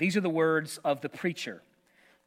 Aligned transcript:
These 0.00 0.16
are 0.16 0.22
the 0.22 0.30
words 0.30 0.78
of 0.82 1.02
the 1.02 1.10
preacher, 1.10 1.62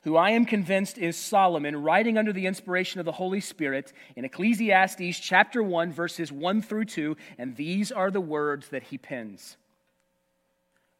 who 0.03 0.15
I 0.15 0.29
am 0.29 0.45
convinced 0.45 0.99
is 0.99 1.17
Solomon, 1.17 1.75
writing 1.81 2.19
under 2.19 2.31
the 2.31 2.45
inspiration 2.45 2.99
of 2.99 3.05
the 3.07 3.11
Holy 3.11 3.39
Spirit 3.39 3.91
in 4.15 4.25
Ecclesiastes 4.25 5.19
chapter 5.19 5.63
1, 5.63 5.91
verses 5.91 6.31
1 6.31 6.61
through 6.61 6.85
2, 6.85 7.17
and 7.39 7.55
these 7.55 7.91
are 7.91 8.11
the 8.11 8.21
words 8.21 8.69
that 8.69 8.83
he 8.83 8.99
pens. 8.99 9.57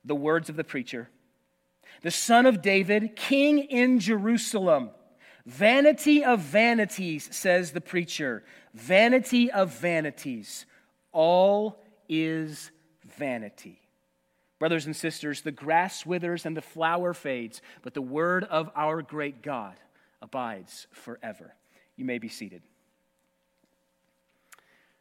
The 0.04 0.16
words 0.16 0.50
of 0.50 0.56
the 0.56 0.64
preacher, 0.64 1.10
the 2.02 2.10
son 2.10 2.48
of 2.48 2.64
David, 2.64 3.16
king 3.16 3.60
in 3.60 4.00
Jerusalem. 4.00 4.90
Vanity 5.46 6.24
of 6.24 6.40
vanities, 6.40 7.30
says 7.36 7.72
the 7.72 7.82
preacher. 7.82 8.44
Vanity 8.74 9.52
of 9.52 9.78
vanities. 9.78 10.66
All 11.12 11.84
is 12.10 12.72
vanity. 13.06 13.83
Brothers 14.64 14.86
and 14.86 14.96
sisters, 14.96 15.42
the 15.42 15.52
grass 15.52 16.06
withers 16.06 16.46
and 16.46 16.56
the 16.56 16.62
flower 16.62 17.14
fades, 17.14 17.62
but 17.82 17.94
the 17.94 18.02
word 18.02 18.46
of 18.46 18.72
our 18.78 19.02
great 19.02 19.42
God 19.42 19.76
abides 20.22 20.88
forever. 20.94 21.54
You 21.98 22.06
may 22.06 22.18
be 22.18 22.30
seated. 22.30 22.62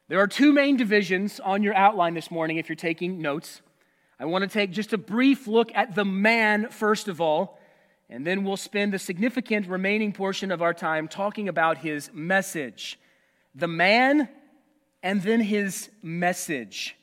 There 0.08 0.18
are 0.18 0.26
two 0.26 0.52
main 0.52 0.76
divisions 0.76 1.38
on 1.38 1.62
your 1.62 1.76
outline 1.76 2.14
this 2.14 2.28
morning 2.28 2.56
if 2.56 2.68
you're 2.68 2.74
taking 2.74 3.22
notes. 3.22 3.62
I 4.18 4.24
want 4.24 4.42
to 4.42 4.48
take 4.48 4.72
just 4.72 4.94
a 4.94 4.98
brief 4.98 5.46
look 5.46 5.70
at 5.76 5.94
the 5.94 6.04
man, 6.04 6.68
first 6.70 7.06
of 7.06 7.20
all, 7.20 7.60
and 8.10 8.26
then 8.26 8.42
we'll 8.42 8.56
spend 8.56 8.92
the 8.92 8.98
significant 8.98 9.68
remaining 9.68 10.12
portion 10.12 10.50
of 10.50 10.60
our 10.60 10.74
time 10.74 11.06
talking 11.06 11.48
about 11.48 11.78
his 11.78 12.10
message. 12.12 12.98
The 13.54 13.68
man, 13.68 14.28
and 15.04 15.22
then 15.22 15.40
his 15.40 15.88
message. 16.02 16.96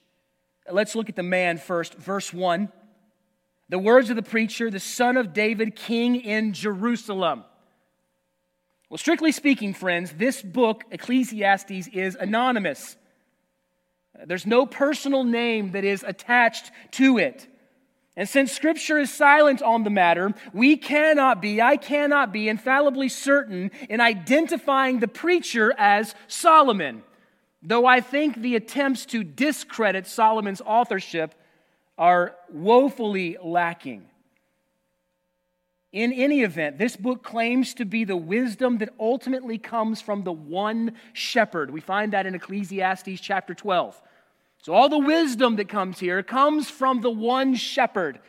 Let's 0.71 0.95
look 0.95 1.09
at 1.09 1.15
the 1.15 1.23
man 1.23 1.57
first. 1.57 1.95
Verse 1.95 2.33
1. 2.33 2.71
The 3.69 3.79
words 3.79 4.09
of 4.09 4.15
the 4.15 4.23
preacher, 4.23 4.71
the 4.71 4.79
son 4.79 5.17
of 5.17 5.33
David, 5.33 5.75
king 5.75 6.15
in 6.15 6.53
Jerusalem. 6.53 7.43
Well, 8.89 8.97
strictly 8.97 9.31
speaking, 9.31 9.75
friends, 9.75 10.13
this 10.13 10.41
book, 10.41 10.83
Ecclesiastes, 10.89 11.87
is 11.89 12.15
anonymous. 12.15 12.97
There's 14.25 14.47
no 14.47 14.65
personal 14.65 15.23
name 15.23 15.71
that 15.73 15.83
is 15.83 16.03
attached 16.05 16.71
to 16.93 17.19
it. 17.19 17.47
And 18.17 18.27
since 18.27 18.51
Scripture 18.51 18.97
is 18.97 19.13
silent 19.13 19.61
on 19.61 19.83
the 19.83 19.89
matter, 19.89 20.33
we 20.51 20.75
cannot 20.75 21.41
be, 21.41 21.61
I 21.61 21.77
cannot 21.77 22.33
be 22.33 22.49
infallibly 22.49 23.07
certain 23.07 23.71
in 23.87 24.01
identifying 24.01 24.99
the 24.99 25.07
preacher 25.07 25.73
as 25.77 26.15
Solomon. 26.27 27.03
Though 27.61 27.85
I 27.85 28.01
think 28.01 28.37
the 28.37 28.55
attempts 28.55 29.05
to 29.07 29.23
discredit 29.23 30.07
Solomon's 30.07 30.61
authorship 30.65 31.35
are 31.97 32.35
woefully 32.49 33.37
lacking. 33.43 34.05
In 35.91 36.13
any 36.13 36.43
event, 36.43 36.77
this 36.77 36.95
book 36.95 37.23
claims 37.23 37.73
to 37.73 37.85
be 37.85 38.03
the 38.03 38.15
wisdom 38.15 38.77
that 38.77 38.93
ultimately 38.99 39.57
comes 39.57 40.01
from 40.01 40.23
the 40.23 40.31
one 40.31 40.93
shepherd. 41.13 41.71
We 41.71 41.81
find 41.81 42.13
that 42.13 42.25
in 42.25 42.35
Ecclesiastes 42.35 43.19
chapter 43.19 43.53
12. 43.53 43.99
So, 44.61 44.73
all 44.73 44.87
the 44.87 44.99
wisdom 44.99 45.55
that 45.55 45.67
comes 45.67 45.99
here 45.99 46.21
comes 46.21 46.69
from 46.69 47.01
the 47.01 47.09
one 47.09 47.55
shepherd. 47.55 48.19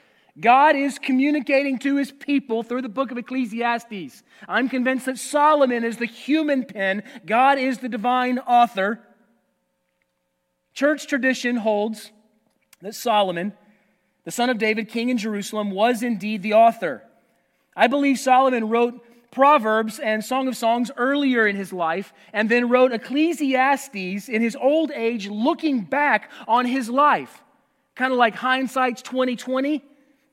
God 0.40 0.74
is 0.74 0.98
communicating 0.98 1.78
to 1.80 1.96
his 1.96 2.12
people 2.12 2.62
through 2.62 2.82
the 2.82 2.88
book 2.88 3.10
of 3.10 3.18
Ecclesiastes. 3.18 4.22
I'm 4.48 4.68
convinced 4.68 5.06
that 5.06 5.18
Solomon 5.18 5.84
is 5.84 5.98
the 5.98 6.06
human 6.06 6.64
pen, 6.64 7.02
God 7.26 7.58
is 7.58 7.78
the 7.78 7.88
divine 7.88 8.38
author. 8.38 9.00
Church 10.80 11.06
tradition 11.06 11.56
holds 11.56 12.10
that 12.80 12.94
Solomon, 12.94 13.52
the 14.24 14.30
son 14.30 14.48
of 14.48 14.56
David, 14.56 14.88
king 14.88 15.10
in 15.10 15.18
Jerusalem, 15.18 15.72
was 15.72 16.02
indeed 16.02 16.40
the 16.40 16.54
author. 16.54 17.02
I 17.76 17.86
believe 17.86 18.18
Solomon 18.18 18.70
wrote 18.70 19.04
Proverbs 19.30 19.98
and 19.98 20.24
Song 20.24 20.48
of 20.48 20.56
Songs 20.56 20.90
earlier 20.96 21.46
in 21.46 21.54
his 21.54 21.70
life, 21.70 22.14
and 22.32 22.48
then 22.48 22.70
wrote 22.70 22.92
Ecclesiastes 22.92 24.30
in 24.30 24.40
his 24.40 24.56
old 24.56 24.90
age, 24.92 25.28
looking 25.28 25.82
back 25.82 26.30
on 26.48 26.64
his 26.64 26.88
life. 26.88 27.42
Kind 27.94 28.14
of 28.14 28.18
like 28.18 28.34
hindsight's 28.36 29.02
2020. 29.02 29.84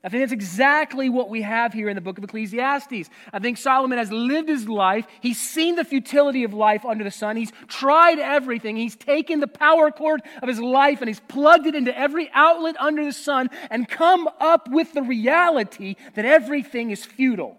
I 0.04 0.10
think 0.10 0.22
that's 0.22 0.32
exactly 0.32 1.08
what 1.08 1.28
we 1.28 1.42
have 1.42 1.72
here 1.72 1.88
in 1.88 1.96
the 1.96 2.00
book 2.00 2.18
of 2.18 2.24
Ecclesiastes. 2.24 3.10
I 3.32 3.38
think 3.40 3.58
Solomon 3.58 3.98
has 3.98 4.12
lived 4.12 4.48
his 4.48 4.68
life. 4.68 5.06
He's 5.20 5.40
seen 5.40 5.74
the 5.74 5.84
futility 5.84 6.44
of 6.44 6.54
life 6.54 6.84
under 6.84 7.02
the 7.02 7.10
sun. 7.10 7.36
He's 7.36 7.50
tried 7.66 8.20
everything. 8.20 8.76
He's 8.76 8.94
taken 8.94 9.40
the 9.40 9.48
power 9.48 9.90
cord 9.90 10.22
of 10.40 10.48
his 10.48 10.60
life 10.60 11.00
and 11.00 11.08
he's 11.08 11.18
plugged 11.18 11.66
it 11.66 11.74
into 11.74 11.96
every 11.98 12.30
outlet 12.32 12.76
under 12.78 13.04
the 13.04 13.12
sun 13.12 13.50
and 13.70 13.88
come 13.88 14.28
up 14.38 14.68
with 14.68 14.92
the 14.94 15.02
reality 15.02 15.96
that 16.14 16.24
everything 16.24 16.92
is 16.92 17.04
futile. 17.04 17.56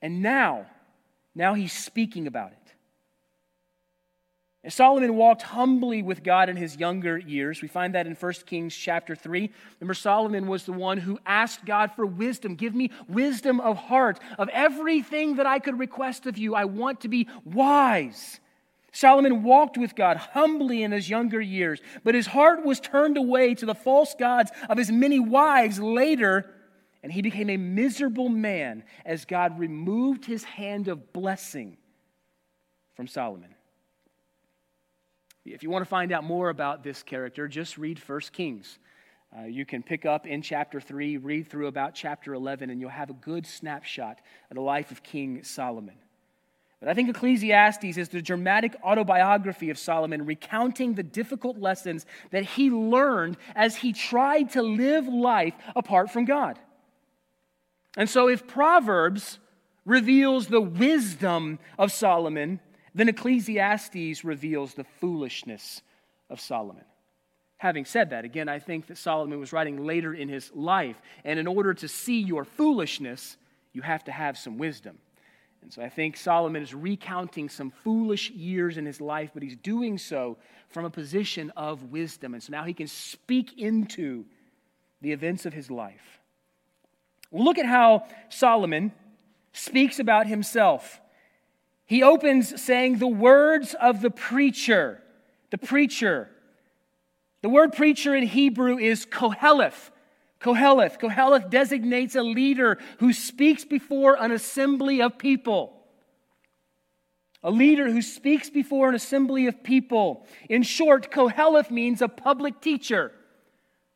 And 0.00 0.22
now, 0.22 0.64
now 1.34 1.52
he's 1.52 1.74
speaking 1.74 2.26
about 2.26 2.52
it. 2.52 2.63
Solomon 4.72 5.14
walked 5.14 5.42
humbly 5.42 6.02
with 6.02 6.22
God 6.22 6.48
in 6.48 6.56
his 6.56 6.76
younger 6.76 7.18
years. 7.18 7.60
We 7.60 7.68
find 7.68 7.94
that 7.94 8.06
in 8.06 8.14
1 8.14 8.32
Kings 8.46 8.74
chapter 8.74 9.14
3. 9.14 9.50
Remember, 9.78 9.92
Solomon 9.92 10.46
was 10.46 10.64
the 10.64 10.72
one 10.72 10.96
who 10.96 11.18
asked 11.26 11.66
God 11.66 11.92
for 11.92 12.06
wisdom. 12.06 12.54
Give 12.54 12.74
me 12.74 12.90
wisdom 13.06 13.60
of 13.60 13.76
heart. 13.76 14.20
Of 14.38 14.48
everything 14.48 15.36
that 15.36 15.46
I 15.46 15.58
could 15.58 15.78
request 15.78 16.26
of 16.26 16.38
you, 16.38 16.54
I 16.54 16.64
want 16.64 17.02
to 17.02 17.08
be 17.08 17.28
wise. 17.44 18.40
Solomon 18.90 19.42
walked 19.42 19.76
with 19.76 19.94
God 19.94 20.16
humbly 20.16 20.82
in 20.82 20.92
his 20.92 21.10
younger 21.10 21.40
years, 21.40 21.82
but 22.04 22.14
his 22.14 22.28
heart 22.28 22.64
was 22.64 22.80
turned 22.80 23.18
away 23.18 23.54
to 23.56 23.66
the 23.66 23.74
false 23.74 24.14
gods 24.18 24.50
of 24.70 24.78
his 24.78 24.90
many 24.90 25.18
wives 25.18 25.80
later, 25.80 26.48
and 27.02 27.12
he 27.12 27.20
became 27.20 27.50
a 27.50 27.56
miserable 27.56 28.28
man 28.28 28.84
as 29.04 29.24
God 29.24 29.58
removed 29.58 30.24
his 30.24 30.44
hand 30.44 30.88
of 30.88 31.12
blessing 31.12 31.76
from 32.94 33.08
Solomon. 33.08 33.54
If 35.44 35.62
you 35.62 35.68
want 35.68 35.84
to 35.84 35.88
find 35.88 36.10
out 36.10 36.24
more 36.24 36.48
about 36.48 36.82
this 36.82 37.02
character, 37.02 37.46
just 37.48 37.76
read 37.76 37.98
1 37.98 38.20
Kings. 38.32 38.78
Uh, 39.36 39.42
you 39.42 39.66
can 39.66 39.82
pick 39.82 40.06
up 40.06 40.26
in 40.26 40.40
chapter 40.40 40.80
3, 40.80 41.18
read 41.18 41.50
through 41.50 41.66
about 41.66 41.94
chapter 41.94 42.32
11, 42.32 42.70
and 42.70 42.80
you'll 42.80 42.88
have 42.88 43.10
a 43.10 43.14
good 43.14 43.46
snapshot 43.46 44.20
of 44.50 44.54
the 44.54 44.62
life 44.62 44.90
of 44.90 45.02
King 45.02 45.42
Solomon. 45.42 45.96
But 46.80 46.88
I 46.88 46.94
think 46.94 47.10
Ecclesiastes 47.10 47.98
is 47.98 48.08
the 48.08 48.22
dramatic 48.22 48.74
autobiography 48.82 49.68
of 49.70 49.78
Solomon, 49.78 50.24
recounting 50.24 50.94
the 50.94 51.02
difficult 51.02 51.58
lessons 51.58 52.06
that 52.30 52.44
he 52.44 52.70
learned 52.70 53.36
as 53.54 53.76
he 53.76 53.92
tried 53.92 54.50
to 54.50 54.62
live 54.62 55.06
life 55.08 55.54
apart 55.76 56.10
from 56.10 56.24
God. 56.24 56.58
And 57.96 58.08
so, 58.08 58.28
if 58.28 58.46
Proverbs 58.46 59.38
reveals 59.84 60.46
the 60.46 60.60
wisdom 60.60 61.58
of 61.78 61.92
Solomon, 61.92 62.60
then 62.94 63.08
Ecclesiastes 63.08 64.24
reveals 64.24 64.74
the 64.74 64.84
foolishness 64.84 65.82
of 66.30 66.40
Solomon. 66.40 66.84
Having 67.58 67.84
said 67.86 68.10
that, 68.10 68.24
again, 68.24 68.48
I 68.48 68.58
think 68.58 68.86
that 68.86 68.98
Solomon 68.98 69.40
was 69.40 69.52
writing 69.52 69.84
later 69.84 70.14
in 70.14 70.28
his 70.28 70.50
life, 70.54 71.00
and 71.24 71.38
in 71.38 71.46
order 71.46 71.74
to 71.74 71.88
see 71.88 72.20
your 72.20 72.44
foolishness, 72.44 73.36
you 73.72 73.82
have 73.82 74.04
to 74.04 74.12
have 74.12 74.38
some 74.38 74.58
wisdom. 74.58 74.98
And 75.62 75.72
so 75.72 75.82
I 75.82 75.88
think 75.88 76.16
Solomon 76.16 76.62
is 76.62 76.74
recounting 76.74 77.48
some 77.48 77.70
foolish 77.82 78.30
years 78.30 78.76
in 78.76 78.84
his 78.84 79.00
life, 79.00 79.30
but 79.32 79.42
he's 79.42 79.56
doing 79.56 79.96
so 79.96 80.36
from 80.68 80.84
a 80.84 80.90
position 80.90 81.50
of 81.56 81.84
wisdom. 81.84 82.34
And 82.34 82.42
so 82.42 82.50
now 82.50 82.64
he 82.64 82.74
can 82.74 82.86
speak 82.86 83.58
into 83.58 84.26
the 85.00 85.12
events 85.12 85.46
of 85.46 85.54
his 85.54 85.70
life. 85.70 86.20
look 87.32 87.58
at 87.58 87.66
how 87.66 88.06
Solomon 88.28 88.92
speaks 89.52 89.98
about 89.98 90.26
himself 90.26 91.00
he 91.86 92.02
opens 92.02 92.60
saying, 92.60 92.98
The 92.98 93.06
words 93.06 93.74
of 93.74 94.00
the 94.00 94.10
preacher. 94.10 95.02
The 95.50 95.58
preacher. 95.58 96.28
The 97.42 97.48
word 97.48 97.72
preacher 97.74 98.14
in 98.14 98.24
Hebrew 98.24 98.78
is 98.78 99.04
koheleth. 99.04 99.90
Koheleth. 100.40 100.98
Koheleth 100.98 101.50
designates 101.50 102.14
a 102.14 102.22
leader 102.22 102.78
who 102.98 103.12
speaks 103.12 103.64
before 103.64 104.16
an 104.18 104.32
assembly 104.32 105.02
of 105.02 105.18
people. 105.18 105.72
A 107.42 107.50
leader 107.50 107.90
who 107.90 108.00
speaks 108.00 108.48
before 108.48 108.88
an 108.88 108.94
assembly 108.94 109.46
of 109.46 109.62
people. 109.62 110.26
In 110.48 110.62
short, 110.62 111.10
Koheleth 111.10 111.70
means 111.70 112.00
a 112.00 112.08
public 112.08 112.62
teacher. 112.62 113.12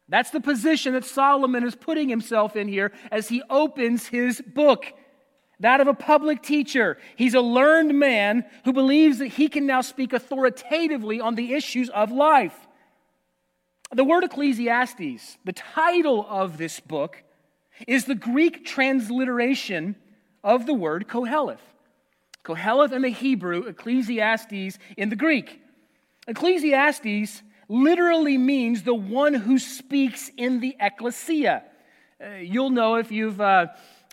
That's 0.07 0.31
the 0.31 0.41
position 0.41 0.93
that 0.93 1.07
Solomon 1.07 1.65
is 1.65 1.75
putting 1.75 2.11
himself 2.11 2.57
in 2.57 2.69
here 2.69 2.93
as 3.11 3.29
he 3.29 3.43
opens 3.49 4.07
his 4.07 4.43
book 4.43 4.93
that 5.61 5.81
of 5.81 5.89
a 5.89 5.95
public 5.95 6.43
teacher. 6.43 6.99
He's 7.17 7.35
a 7.35 7.41
learned 7.41 7.99
man 7.99 8.45
who 8.65 8.73
believes 8.73 9.19
that 9.19 9.29
he 9.29 9.49
can 9.49 9.67
now 9.67 9.81
speak 9.81 10.13
authoritatively 10.13 11.21
on 11.21 11.35
the 11.35 11.55
issues 11.55 11.89
of 11.91 12.13
life. 12.13 12.55
The 13.93 14.05
word 14.05 14.25
Ecclesiastes, 14.25 15.39
the 15.45 15.53
title 15.53 16.27
of 16.29 16.59
this 16.59 16.79
book, 16.79 17.23
is 17.87 18.05
the 18.05 18.15
Greek 18.15 18.65
transliteration 18.67 19.97
of 20.45 20.67
the 20.67 20.75
word 20.75 21.09
Koheleth. 21.09 21.59
Koheleth 22.45 22.93
in 22.93 23.03
the 23.03 23.09
Hebrew, 23.09 23.63
Ecclesiastes 23.63 24.79
in 24.97 25.09
the 25.09 25.17
Greek. 25.17 25.61
Ecclesiastes 26.27 27.43
literally 27.69 28.39
means 28.39 28.83
the 28.83 28.95
one 28.95 29.35
who 29.35 29.59
speaks 29.59 30.31
in 30.37 30.61
the 30.61 30.77
ecclesia. 30.81 31.63
Uh, 32.23 32.35
you'll 32.37 32.71
know 32.71 32.97
if 32.97 33.13
you've 33.13 33.41
uh, 33.41 33.67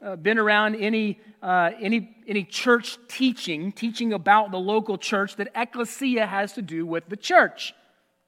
uh, 0.06 0.16
been 0.16 0.38
around 0.38 0.76
any, 0.76 1.20
uh, 1.42 1.72
any, 1.82 2.16
any 2.28 2.44
church 2.44 2.98
teaching, 3.08 3.72
teaching 3.72 4.14
about 4.14 4.52
the 4.52 4.60
local 4.60 4.98
church, 4.98 5.36
that 5.38 5.50
ecclesia 5.56 6.26
has 6.26 6.54
to 6.54 6.62
do 6.62 6.86
with 6.86 7.10
the 7.10 7.18
church. 7.18 7.74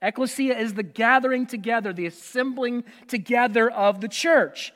Ecclesia 0.02 0.58
is 0.58 0.74
the 0.74 0.82
gathering 0.82 1.46
together, 1.46 1.92
the 1.92 2.06
assembling 2.06 2.84
together 3.06 3.70
of 3.70 4.00
the 4.00 4.08
church. 4.08 4.72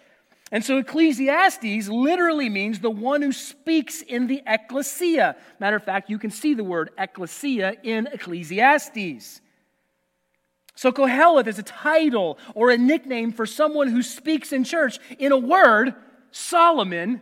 And 0.53 0.65
so 0.65 0.77
Ecclesiastes 0.79 1.89
literally 1.89 2.49
means 2.49 2.81
the 2.81 2.91
one 2.91 3.23
who 3.23 3.33
speaks 3.33 4.03
in 4.03 4.27
the 4.27 4.43
ecclesia. 4.47 5.37
Matter 5.59 5.77
of 5.77 5.85
fact, 5.85 6.11
you 6.11 6.19
can 6.19 6.31
see 6.31 6.53
the 6.55 6.65
word 6.65 6.91
ecclesia 6.99 7.75
in 7.83 8.07
Ecclesiastes. 8.07 9.41
So 10.75 10.93
Koheleth 10.93 11.47
is 11.47 11.59
a 11.59 11.63
title 11.63 12.39
or 12.55 12.71
a 12.71 12.77
nickname 12.77 13.33
for 13.33 13.47
someone 13.47 13.89
who 13.89 14.03
speaks 14.03 14.53
in 14.53 14.65
church. 14.65 14.99
In 15.19 15.33
a 15.33 15.39
word, 15.39 15.95
Solomon 16.33 17.21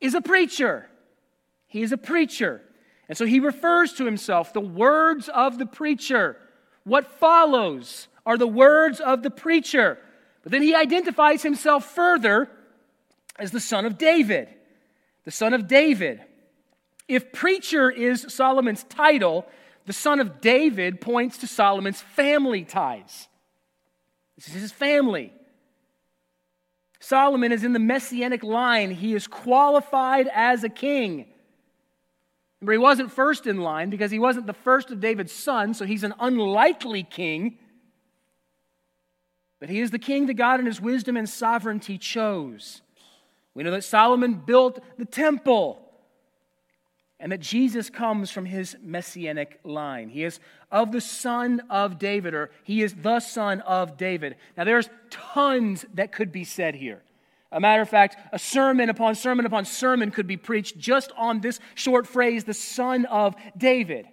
is 0.00 0.14
a 0.14 0.20
preacher. 0.20 0.88
He 1.66 1.82
is 1.82 1.92
a 1.92 1.98
preacher. 1.98 2.62
And 3.08 3.18
so 3.18 3.26
he 3.26 3.40
refers 3.40 3.92
to 3.94 4.06
himself 4.06 4.52
the 4.52 4.60
words 4.60 5.28
of 5.28 5.58
the 5.58 5.66
preacher. 5.66 6.38
What 6.84 7.06
follows 7.18 8.08
are 8.24 8.38
the 8.38 8.46
words 8.46 9.00
of 9.00 9.22
the 9.22 9.30
preacher. 9.30 9.98
But 10.42 10.52
then 10.52 10.62
he 10.62 10.74
identifies 10.74 11.42
himself 11.42 11.84
further 11.94 12.48
as 13.38 13.50
the 13.50 13.60
son 13.60 13.84
of 13.84 13.98
David. 13.98 14.48
The 15.24 15.30
son 15.30 15.54
of 15.54 15.68
David. 15.68 16.22
If 17.08 17.32
preacher 17.32 17.90
is 17.90 18.26
Solomon's 18.28 18.84
title, 18.84 19.46
the 19.86 19.92
son 19.92 20.20
of 20.20 20.40
David 20.40 21.00
points 21.00 21.38
to 21.38 21.46
Solomon's 21.46 22.00
family 22.00 22.64
ties. 22.64 23.28
This 24.36 24.48
is 24.48 24.62
his 24.62 24.72
family. 24.72 25.32
Solomon 27.02 27.50
is 27.50 27.64
in 27.64 27.72
the 27.72 27.80
messianic 27.80 28.44
line. 28.44 28.92
He 28.92 29.12
is 29.12 29.26
qualified 29.26 30.28
as 30.32 30.62
a 30.62 30.68
king. 30.68 31.26
But 32.60 32.70
he 32.70 32.78
wasn't 32.78 33.10
first 33.10 33.48
in 33.48 33.60
line 33.60 33.90
because 33.90 34.12
he 34.12 34.20
wasn't 34.20 34.46
the 34.46 34.52
first 34.52 34.92
of 34.92 35.00
David's 35.00 35.32
sons, 35.32 35.78
so 35.78 35.84
he's 35.84 36.04
an 36.04 36.14
unlikely 36.20 37.02
king. 37.02 37.58
But 39.58 39.68
he 39.68 39.80
is 39.80 39.90
the 39.90 39.98
king 39.98 40.26
that 40.26 40.34
God, 40.34 40.60
in 40.60 40.66
his 40.66 40.80
wisdom 40.80 41.16
and 41.16 41.28
sovereignty, 41.28 41.98
chose. 41.98 42.82
We 43.52 43.64
know 43.64 43.72
that 43.72 43.82
Solomon 43.82 44.34
built 44.34 44.78
the 44.96 45.04
temple 45.04 45.81
and 47.22 47.30
that 47.30 47.38
Jesus 47.38 47.88
comes 47.88 48.32
from 48.32 48.46
his 48.46 48.76
messianic 48.82 49.60
line. 49.62 50.08
He 50.08 50.24
is 50.24 50.40
of 50.72 50.90
the 50.90 51.00
son 51.00 51.62
of 51.70 51.96
David, 51.96 52.34
or 52.34 52.50
he 52.64 52.82
is 52.82 52.94
the 52.94 53.20
son 53.20 53.60
of 53.60 53.96
David. 53.96 54.34
Now, 54.56 54.64
there's 54.64 54.90
tons 55.08 55.86
that 55.94 56.10
could 56.10 56.32
be 56.32 56.42
said 56.42 56.74
here. 56.74 57.00
A 57.52 57.60
matter 57.60 57.80
of 57.80 57.88
fact, 57.88 58.16
a 58.32 58.40
sermon 58.40 58.90
upon 58.90 59.14
sermon 59.14 59.46
upon 59.46 59.66
sermon 59.66 60.10
could 60.10 60.26
be 60.26 60.36
preached 60.36 60.78
just 60.78 61.12
on 61.16 61.40
this 61.40 61.60
short 61.76 62.08
phrase, 62.08 62.42
the 62.42 62.54
son 62.54 63.04
of 63.04 63.36
David. 63.56 64.08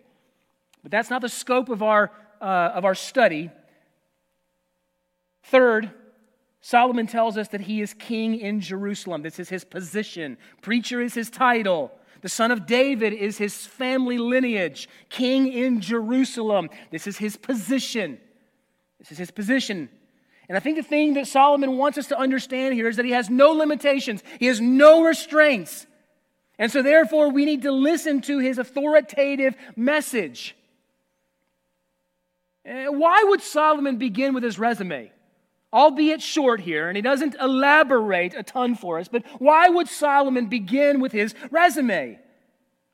But 0.84 0.92
that's 0.92 1.10
not 1.10 1.22
the 1.22 1.30
scope 1.30 1.70
of 1.70 1.82
our, 1.82 2.12
uh, 2.40 2.46
of 2.76 2.86
our 2.86 2.96
study. 2.96 3.50
Third, 5.46 5.90
Solomon 6.62 7.08
tells 7.08 7.40
us 7.40 7.48
that 7.48 7.62
he 7.62 7.82
is 7.82 7.96
king 7.96 8.40
in 8.40 8.62
Jerusalem. 8.62 9.24
This 9.24 9.40
is 9.40 9.50
his 9.50 9.64
position. 9.64 10.38
Preacher 10.62 11.02
is 11.02 11.16
his 11.16 11.32
title. 11.32 11.92
The 12.22 12.30
son 12.30 12.52
of 12.52 12.66
David 12.66 13.14
is 13.14 13.38
his 13.38 13.66
family 13.66 14.18
lineage. 14.18 14.90
King 15.10 15.52
in 15.52 15.82
Jerusalem. 15.82 16.70
This 16.92 17.08
is 17.08 17.18
his 17.18 17.38
position. 17.38 18.20
This 19.00 19.12
is 19.12 19.18
his 19.18 19.32
position. 19.32 19.90
And 20.48 20.58
I 20.58 20.60
think 20.60 20.78
the 20.78 20.84
thing 20.84 21.14
that 21.14 21.28
Solomon 21.28 21.78
wants 21.78 21.98
us 21.98 22.08
to 22.08 22.18
understand 22.18 22.74
here 22.74 22.88
is 22.88 22.96
that 22.98 23.06
he 23.06 23.12
has 23.12 23.30
no 23.30 23.52
limitations, 23.52 24.24
he 24.40 24.48
has 24.48 24.60
no 24.60 25.04
restraints. 25.04 25.86
And 26.58 26.70
so, 26.70 26.82
therefore, 26.82 27.30
we 27.30 27.46
need 27.46 27.62
to 27.62 27.72
listen 27.72 28.20
to 28.22 28.40
his 28.40 28.58
authoritative 28.58 29.56
message. 29.78 30.58
Eh, 32.66 32.88
why 32.88 33.24
would 33.24 33.42
Solomon 33.42 33.98
begin 33.98 34.34
with 34.34 34.44
his 34.44 34.60
resume? 34.60 35.12
Albeit 35.72 36.22
short 36.22 36.62
here, 36.62 36.88
and 36.88 36.96
he 36.96 37.02
doesn't 37.02 37.36
elaborate 37.40 38.34
a 38.34 38.44
ton 38.44 38.76
for 38.76 39.00
us, 39.00 39.08
but 39.08 39.24
why 39.38 39.70
would 39.70 39.88
Solomon 39.88 40.48
begin 40.48 41.00
with 41.00 41.12
his 41.12 41.36
resume? 41.52 42.20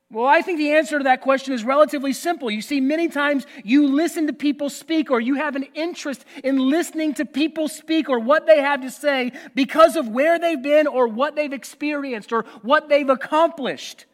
Well, 0.08 0.26
I 0.26 0.40
think 0.40 0.58
the 0.58 0.72
answer 0.72 0.98
to 0.98 1.04
that 1.04 1.20
question 1.20 1.52
is 1.52 1.64
relatively 1.64 2.12
simple. 2.12 2.48
You 2.48 2.62
see, 2.62 2.80
many 2.80 3.08
times 3.08 3.44
you 3.64 3.88
listen 3.88 4.28
to 4.28 4.32
people 4.32 4.70
speak, 4.70 5.10
or 5.10 5.20
you 5.20 5.34
have 5.34 5.56
an 5.56 5.64
interest 5.74 6.24
in 6.44 6.58
listening 6.58 7.14
to 7.14 7.24
people 7.24 7.66
speak 7.66 8.08
or 8.08 8.20
what 8.20 8.46
they 8.46 8.60
have 8.60 8.82
to 8.82 8.90
say 8.90 9.32
because 9.56 9.96
of 9.96 10.06
where 10.08 10.38
they've 10.38 10.62
been, 10.62 10.86
or 10.86 11.08
what 11.08 11.34
they've 11.34 11.52
experienced, 11.52 12.32
or 12.32 12.44
what 12.62 12.88
they've 12.88 13.08
accomplished. 13.08 14.06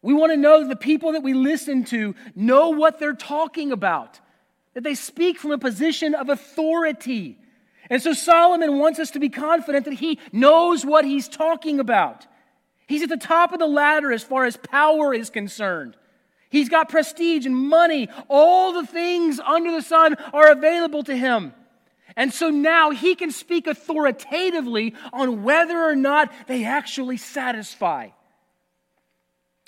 We 0.00 0.14
want 0.14 0.32
to 0.32 0.38
know 0.38 0.66
the 0.66 0.76
people 0.76 1.12
that 1.12 1.22
we 1.22 1.34
listen 1.34 1.84
to 1.86 2.14
know 2.34 2.70
what 2.70 2.98
they're 2.98 3.12
talking 3.12 3.72
about 3.72 4.20
that 4.74 4.82
they 4.82 4.94
speak 4.94 5.38
from 5.38 5.52
a 5.52 5.58
position 5.58 6.14
of 6.14 6.28
authority. 6.28 7.38
And 7.90 8.02
so 8.02 8.12
Solomon 8.12 8.78
wants 8.78 8.98
us 8.98 9.12
to 9.12 9.20
be 9.20 9.28
confident 9.28 9.84
that 9.84 9.94
he 9.94 10.18
knows 10.32 10.84
what 10.84 11.04
he's 11.04 11.28
talking 11.28 11.80
about. 11.80 12.26
He's 12.86 13.02
at 13.02 13.08
the 13.08 13.16
top 13.16 13.52
of 13.52 13.58
the 13.58 13.66
ladder 13.66 14.12
as 14.12 14.22
far 14.22 14.44
as 14.44 14.56
power 14.56 15.14
is 15.14 15.30
concerned. 15.30 15.96
He's 16.50 16.68
got 16.68 16.88
prestige 16.88 17.46
and 17.46 17.56
money. 17.56 18.08
All 18.28 18.72
the 18.72 18.86
things 18.86 19.40
under 19.40 19.72
the 19.72 19.82
sun 19.82 20.16
are 20.32 20.50
available 20.50 21.02
to 21.04 21.16
him. 21.16 21.52
And 22.16 22.32
so 22.32 22.50
now 22.50 22.90
he 22.90 23.14
can 23.14 23.32
speak 23.32 23.66
authoritatively 23.66 24.94
on 25.12 25.42
whether 25.42 25.82
or 25.82 25.96
not 25.96 26.32
they 26.46 26.64
actually 26.64 27.16
satisfy. 27.16 28.10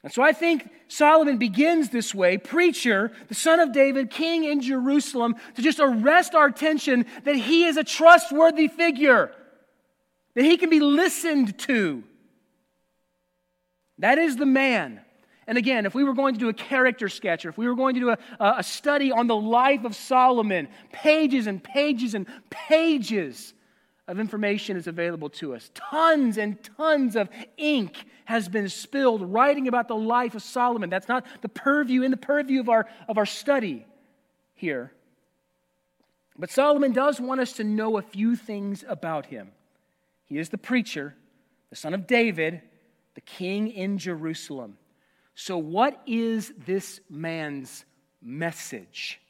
And 0.07 0.13
so 0.13 0.23
I 0.23 0.33
think 0.33 0.71
Solomon 0.87 1.37
begins 1.37 1.91
this 1.91 2.15
way 2.15 2.39
preacher, 2.39 3.11
the 3.27 3.35
son 3.35 3.59
of 3.59 3.73
David, 3.73 4.09
king 4.09 4.45
in 4.45 4.61
Jerusalem, 4.61 5.35
to 5.57 5.63
just 5.63 5.81
arrest 5.81 6.33
our 6.33 6.47
attention 6.47 7.07
that 7.25 7.35
he 7.35 7.65
is 7.65 7.77
a 7.77 7.83
trustworthy 7.83 8.69
figure, 8.69 9.33
that 10.37 10.45
he 10.45 10.59
can 10.59 10.71
be 10.71 10.79
listened 10.79 11.59
to. 11.59 12.05
That 13.99 14.19
is 14.19 14.37
the 14.37 14.47
man. 14.47 15.01
And 15.49 15.59
again, 15.59 15.87
if 15.87 15.95
we 15.97 16.05
were 16.05 16.15
going 16.15 16.35
to 16.35 16.41
do 16.41 16.51
a 16.51 16.55
character 16.55 17.09
sketch, 17.09 17.45
or 17.45 17.49
if 17.49 17.59
we 17.59 17.67
were 17.67 17.75
going 17.75 17.95
to 17.95 18.01
do 18.01 18.11
a, 18.11 18.19
a 18.39 18.63
study 18.63 19.11
on 19.11 19.27
the 19.27 19.35
life 19.35 19.83
of 19.83 19.97
Solomon, 19.97 20.69
pages 20.93 21.49
and 21.49 21.61
pages 21.61 22.15
and 22.15 22.29
pages 22.49 23.55
of 24.09 24.21
information 24.21 24.77
is 24.77 24.87
available 24.87 25.29
to 25.31 25.55
us. 25.55 25.71
Tons 25.75 26.39
and 26.39 26.63
tons 26.77 27.17
of 27.17 27.29
ink 27.57 28.05
has 28.25 28.49
been 28.49 28.69
spilled 28.69 29.23
writing 29.33 29.69
about 29.69 29.89
the 29.89 29.97
life 29.97 30.35
of 30.35 30.43
Solomon. 30.43 30.91
That's 30.91 31.09
not 31.09 31.27
the 31.43 31.49
purview 31.49 32.03
in 32.03 32.11
the 32.11 32.17
purview 32.17 32.61
of 32.61 32.69
our, 32.69 32.87
of 33.09 33.19
our 33.19 33.27
study 33.27 33.87
here. 34.55 34.93
But 36.39 36.51
Solomon 36.51 36.93
does 36.93 37.21
want 37.21 37.41
us 37.41 37.55
to 37.55 37.65
know 37.65 37.99
a 37.99 38.03
few 38.03 38.37
things 38.37 38.85
about 38.87 39.27
him. 39.27 39.53
He 40.25 40.39
is 40.39 40.51
the 40.51 40.59
preacher, 40.59 41.15
the 41.71 41.77
son 41.77 41.95
of 41.95 42.07
David, 42.07 42.63
the 43.15 43.21
king 43.21 43.69
in 43.69 43.99
Jerusalem. 43.99 44.77
So, 45.35 45.57
what 45.59 46.01
is 46.07 46.53
this 46.67 47.01
man's 47.09 47.85
message? 48.23 49.21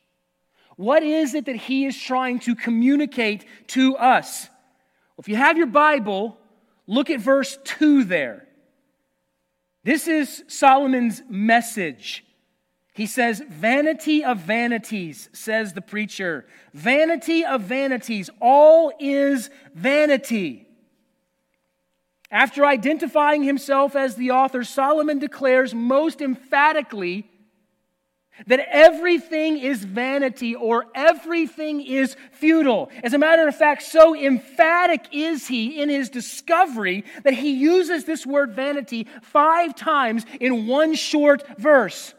What 0.77 1.03
is 1.03 1.35
it 1.35 1.47
that 1.47 1.57
he 1.57 1.87
is 1.87 2.01
trying 2.01 2.41
to 2.41 2.55
communicate 2.55 3.45
to 3.69 3.97
us? 3.97 4.49
If 5.19 5.29
you 5.29 5.37
have 5.37 5.57
your 5.57 5.67
Bible, 5.67 6.39
look 6.87 7.11
at 7.11 7.21
verse 7.21 7.59
2 7.65 8.05
there. 8.05 8.47
This 9.83 10.09
is 10.09 10.45
Solomon's 10.49 11.23
message. 11.29 12.25
He 12.93 13.07
says, 13.07 13.43
Vanity 13.49 14.25
of 14.25 14.39
vanities, 14.39 15.29
says 15.33 15.75
the 15.75 15.81
preacher. 15.81 16.47
Vanity 16.73 17.45
of 17.45 17.63
vanities. 17.63 18.31
All 18.41 18.93
is 18.99 19.51
vanity. 19.75 20.67
After 22.31 22.67
identifying 22.67 23.45
himself 23.45 23.95
as 23.95 24.17
the 24.17 24.33
author, 24.33 24.65
Solomon 24.65 25.19
declares 25.19 25.75
most 25.75 26.21
emphatically 26.21 27.31
that 28.47 28.67
everything 28.71 29.59
is 29.59 29.85
vanity 29.85 30.55
or 30.55 30.87
everything 30.95 31.81
is 31.81 32.17
futile. 32.33 32.91
As 33.03 33.15
a 33.15 33.19
matter 33.19 33.49
of 33.49 33.57
fact, 33.57 33.83
so 33.83 34.15
emphatic 34.15 35.07
is 35.13 35.47
he 35.47 35.81
in 35.81 35.89
his 35.89 36.11
discovery 36.11 37.05
that 37.25 37.35
he 37.35 37.53
uses 37.53 38.05
this 38.05 38.27
word 38.27 38.53
vanity 38.53 39.07
five 39.23 39.75
times 39.75 40.27
in 40.41 40.67
one 40.67 40.95
short 40.95 41.45
verse. 41.59 42.15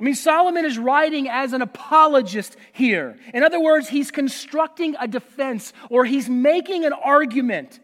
I 0.00 0.04
mean, 0.04 0.14
Solomon 0.14 0.64
is 0.64 0.78
writing 0.78 1.28
as 1.28 1.52
an 1.52 1.62
apologist 1.62 2.56
here. 2.72 3.18
In 3.34 3.42
other 3.42 3.60
words, 3.60 3.88
he's 3.88 4.12
constructing 4.12 4.94
a 5.00 5.08
defense 5.08 5.72
or 5.90 6.04
he's 6.04 6.28
making 6.28 6.84
an 6.84 6.92
argument. 6.92 7.80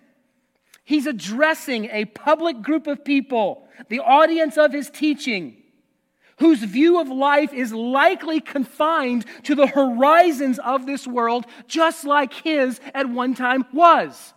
He's 0.84 1.06
addressing 1.06 1.86
a 1.86 2.04
public 2.04 2.62
group 2.62 2.86
of 2.86 3.04
people, 3.04 3.66
the 3.88 4.00
audience 4.00 4.58
of 4.58 4.72
his 4.72 4.90
teaching 4.90 5.63
whose 6.38 6.62
view 6.62 7.00
of 7.00 7.08
life 7.08 7.52
is 7.52 7.72
likely 7.72 8.40
confined 8.40 9.24
to 9.44 9.54
the 9.54 9.66
horizons 9.66 10.58
of 10.58 10.86
this 10.86 11.06
world, 11.06 11.46
just 11.66 12.04
like 12.04 12.32
his 12.32 12.80
at 12.92 13.08
one 13.08 13.34
time 13.34 13.64
was. 13.72 14.34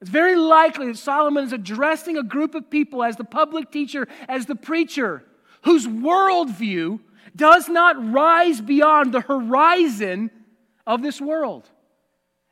It's 0.00 0.10
very 0.10 0.36
likely 0.36 0.88
that 0.88 0.98
Solomon 0.98 1.44
is 1.44 1.52
addressing 1.52 2.18
a 2.18 2.22
group 2.22 2.54
of 2.54 2.70
people 2.70 3.02
as 3.02 3.16
the 3.16 3.24
public 3.24 3.70
teacher, 3.70 4.06
as 4.28 4.46
the 4.46 4.54
preacher, 4.54 5.24
whose 5.62 5.86
worldview 5.86 7.00
does 7.34 7.68
not 7.68 8.12
rise 8.12 8.60
beyond 8.60 9.12
the 9.12 9.22
horizon 9.22 10.30
of 10.86 11.02
this 11.02 11.20
world. 11.20 11.68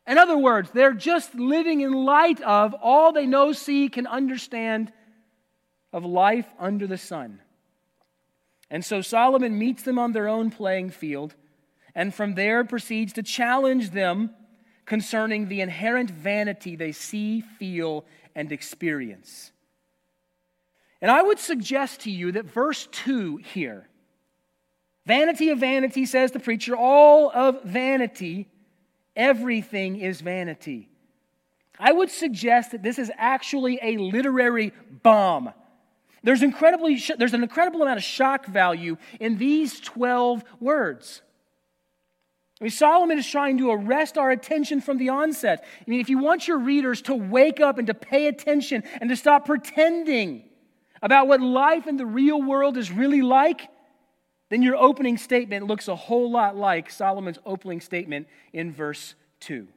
In 0.07 0.19
other 0.19 0.37
words, 0.37 0.71
they're 0.71 0.93
just 0.93 1.35
living 1.35 1.81
in 1.81 1.93
light 1.93 2.41
of 2.43 2.75
all 2.75 3.13
they 3.13 3.27
know, 3.27 3.53
see, 3.53 3.89
can 3.89 4.07
understand 4.07 4.93
of 5.93 6.05
life 6.05 6.47
under 6.59 6.87
the 6.87 6.99
sun. 6.99 7.41
And 8.75 8.85
so 8.85 9.03
Solomon 9.03 9.57
meets 9.57 9.85
them 9.85 10.01
on 10.01 10.11
their 10.11 10.27
own 10.27 10.51
playing 10.51 10.91
field, 10.91 11.37
and 11.95 12.13
from 12.13 12.35
there 12.35 12.65
proceeds 12.65 13.13
to 13.13 13.23
challenge 13.23 13.91
them 13.91 14.31
concerning 14.85 15.47
the 15.47 15.61
inherent 15.61 16.11
vanity 16.11 16.75
they 16.75 16.91
see, 16.91 17.41
feel, 17.41 18.05
and 18.35 18.51
experience. 18.51 19.53
And 21.01 21.09
I 21.09 21.23
would 21.23 21.39
suggest 21.39 22.01
to 22.01 22.11
you 22.11 22.33
that 22.33 22.47
verse 22.47 22.89
2 22.91 23.37
here, 23.37 23.89
vanity 25.07 25.51
of 25.51 25.61
vanity, 25.61 26.05
says 26.05 26.33
the 26.33 26.41
preacher, 26.41 26.77
all 26.77 27.31
of 27.31 27.63
vanity 27.63 28.49
Everything 29.17 30.01
is 30.01 30.21
vanity. 30.21 30.89
I 31.79 31.93
would 31.93 32.11
suggest 32.11 32.73
that 32.73 32.83
this 32.83 32.99
is 32.99 33.13
actually 33.17 33.79
a 33.81 33.97
literary 33.97 34.73
bomb. 35.05 35.53
There's, 36.25 36.43
incredibly, 36.43 37.01
there's 37.19 37.35
an 37.35 37.43
incredible 37.43 37.83
amount 37.83 37.99
of 37.99 38.03
shock 38.03 38.47
value 38.47 38.97
in 39.21 39.37
these 39.37 39.79
12 39.79 40.43
words. 40.59 41.21
I 42.61 42.65
mean, 42.65 42.71
Solomon 42.71 43.19
is 43.19 43.29
trying 43.29 43.59
to 43.59 43.71
arrest 43.71 44.17
our 44.17 44.31
attention 44.31 44.81
from 44.81 44.97
the 44.97 45.11
onset. 45.11 45.63
I 45.81 45.91
mean, 45.91 46.01
if 46.01 46.09
you 46.09 46.17
want 46.17 46.49
your 46.49 46.59
readers 46.59 47.03
to 47.03 47.15
wake 47.15 47.61
up 47.61 47.77
and 47.77 47.87
to 47.89 47.95
pay 47.95 48.27
attention 48.27 48.85
and 49.03 49.11
to 49.11 49.17
stop 49.17 49.45
pretending 49.45 50.45
about 51.03 51.29
what 51.29 51.43
life 51.43 51.87
in 51.87 51.99
the 51.99 52.07
real 52.07 52.41
world 52.41 52.79
is 52.79 52.91
really 52.91 53.21
like, 53.21 53.69
then 54.49 54.63
your 54.63 54.77
opening 54.77 55.19
statement 55.19 55.67
looks 55.67 55.89
a 55.89 55.97
whole 55.97 56.31
lot 56.31 56.57
like 56.57 56.89
Solomon's 56.89 57.39
opening 57.45 57.83
statement 57.83 58.29
in 58.55 58.73
verse 58.73 59.15
2. 59.41 59.69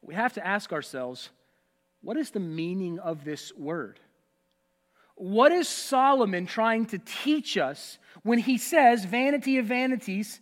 We 0.00 0.14
have 0.14 0.32
to 0.34 0.46
ask 0.46 0.72
ourselves 0.72 1.28
what 2.04 2.18
is 2.18 2.30
the 2.30 2.40
meaning 2.40 2.98
of 2.98 3.24
this 3.24 3.50
word? 3.56 3.98
What 5.16 5.52
is 5.52 5.68
Solomon 5.68 6.46
trying 6.46 6.86
to 6.86 6.98
teach 6.98 7.56
us 7.56 7.98
when 8.22 8.38
he 8.38 8.58
says, 8.58 9.04
vanity 9.06 9.58
of 9.58 9.66
vanities, 9.66 10.40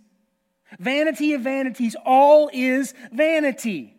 vanity 0.78 1.34
of 1.34 1.42
vanities, 1.42 1.94
all 2.04 2.50
is 2.52 2.94
vanity? 3.12 3.94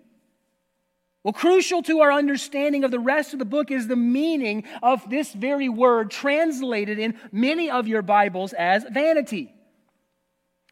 Well, 1.23 1.31
crucial 1.31 1.81
to 1.83 2.01
our 2.01 2.11
understanding 2.11 2.83
of 2.83 2.91
the 2.91 2.99
rest 2.99 3.31
of 3.31 3.39
the 3.39 3.45
book 3.45 3.71
is 3.71 3.87
the 3.87 3.95
meaning 3.95 4.65
of 4.81 5.09
this 5.09 5.31
very 5.31 5.69
word 5.69 6.11
translated 6.11 6.99
in 6.99 7.17
many 7.31 7.71
of 7.71 7.87
your 7.87 8.01
Bibles 8.01 8.51
as 8.51 8.83
vanity. 8.91 9.53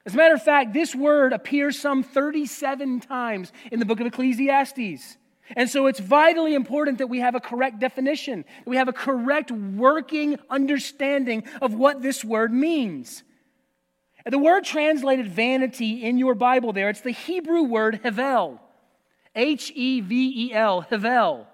As 0.05 0.13
a 0.13 0.17
matter 0.17 0.33
of 0.33 0.43
fact, 0.43 0.73
this 0.73 0.93
word 0.93 1.31
appears 1.31 1.79
some 1.79 2.03
37 2.03 2.99
times 2.99 3.53
in 3.71 3.79
the 3.79 3.85
book 3.85 4.01
of 4.01 4.07
Ecclesiastes. 4.07 5.17
And 5.55 5.69
so 5.69 5.87
it's 5.87 5.99
vitally 5.99 6.53
important 6.53 6.99
that 6.99 7.07
we 7.07 7.19
have 7.19 7.35
a 7.35 7.39
correct 7.39 7.79
definition, 7.79 8.45
that 8.59 8.69
we 8.69 8.77
have 8.77 8.87
a 8.87 8.93
correct 8.93 9.51
working 9.51 10.39
understanding 10.49 11.43
of 11.61 11.73
what 11.73 12.01
this 12.01 12.23
word 12.23 12.53
means. 12.53 13.23
The 14.25 14.37
word 14.37 14.63
translated 14.63 15.27
vanity 15.27 16.03
in 16.03 16.17
your 16.17 16.35
Bible 16.35 16.73
there, 16.73 16.89
it's 16.89 17.01
the 17.01 17.11
Hebrew 17.11 17.63
word 17.63 18.01
hevel. 18.03 18.59
H 19.35 19.71
E 19.75 20.01
V 20.01 20.47
E 20.47 20.53
L, 20.53 20.85
Hevel, 20.89 21.45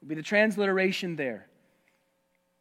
would 0.00 0.08
be 0.08 0.14
the 0.14 0.22
transliteration 0.22 1.16
there. 1.16 1.46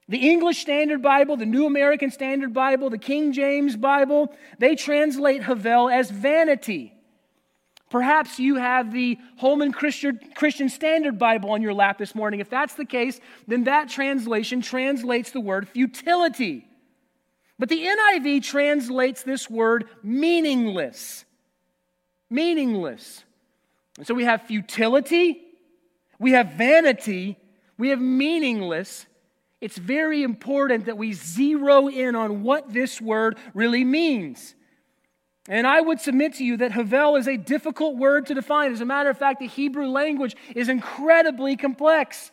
The 0.07 0.17
English 0.17 0.59
Standard 0.59 1.03
Bible, 1.03 1.37
the 1.37 1.45
New 1.45 1.67
American 1.67 2.09
Standard 2.09 2.51
Bible, 2.51 2.89
the 2.89 2.97
King 2.97 3.31
James 3.31 3.75
Bible, 3.75 4.33
they 4.57 4.75
translate 4.75 5.43
Havel 5.43 5.87
as 5.87 6.09
vanity. 6.09 6.93
Perhaps 7.89 8.39
you 8.39 8.55
have 8.55 8.91
the 8.91 9.17
Holman 9.37 9.71
Christian, 9.71 10.69
Standard 10.69 11.17
Bible 11.17 11.49
on 11.51 11.61
your 11.61 11.73
lap 11.73 11.97
this 11.97 12.13
morning. 12.13 12.39
If 12.39 12.49
that's 12.49 12.75
the 12.75 12.85
case, 12.85 13.19
then 13.47 13.63
that 13.63 13.89
translation 13.89 14.61
translates 14.61 15.31
the 15.31 15.39
word 15.39 15.67
futility. 15.67 16.67
But 17.57 17.69
the 17.69 17.83
NIV 17.83 18.43
translates 18.43 19.23
this 19.23 19.49
word 19.49 19.85
meaningless. 20.03 21.25
Meaningless. 22.29 23.23
And 23.97 24.05
so 24.05 24.13
we 24.13 24.23
have 24.23 24.43
futility, 24.43 25.41
we 26.19 26.33
have 26.33 26.53
vanity, 26.53 27.37
we 27.77 27.89
have 27.89 27.99
meaningless. 27.99 29.07
It's 29.61 29.77
very 29.77 30.23
important 30.23 30.85
that 30.85 30.97
we 30.97 31.11
zero 31.13 31.89
in 31.89 32.15
on 32.15 32.43
what 32.43 32.71
this 32.71 33.01
word 33.01 33.37
really 33.53 33.83
means. 33.83 34.55
And 35.49 35.65
I 35.65 35.81
would 35.81 35.99
submit 35.99 36.35
to 36.35 36.45
you 36.45 36.57
that 36.57 36.71
Havel 36.71 37.15
is 37.15 37.27
a 37.27 37.35
difficult 37.35 37.97
word 37.97 38.27
to 38.27 38.35
define. 38.35 38.71
As 38.71 38.81
a 38.81 38.85
matter 38.85 39.09
of 39.09 39.17
fact, 39.17 39.39
the 39.39 39.47
Hebrew 39.47 39.87
language 39.87 40.35
is 40.55 40.69
incredibly 40.69 41.57
complex. 41.57 42.29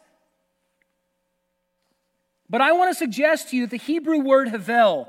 But 2.51 2.61
I 2.61 2.73
want 2.73 2.91
to 2.91 2.95
suggest 2.95 3.49
to 3.49 3.57
you 3.57 3.63
that 3.63 3.71
the 3.71 3.79
Hebrew 3.79 4.19
word 4.19 4.49
Havel, 4.49 5.09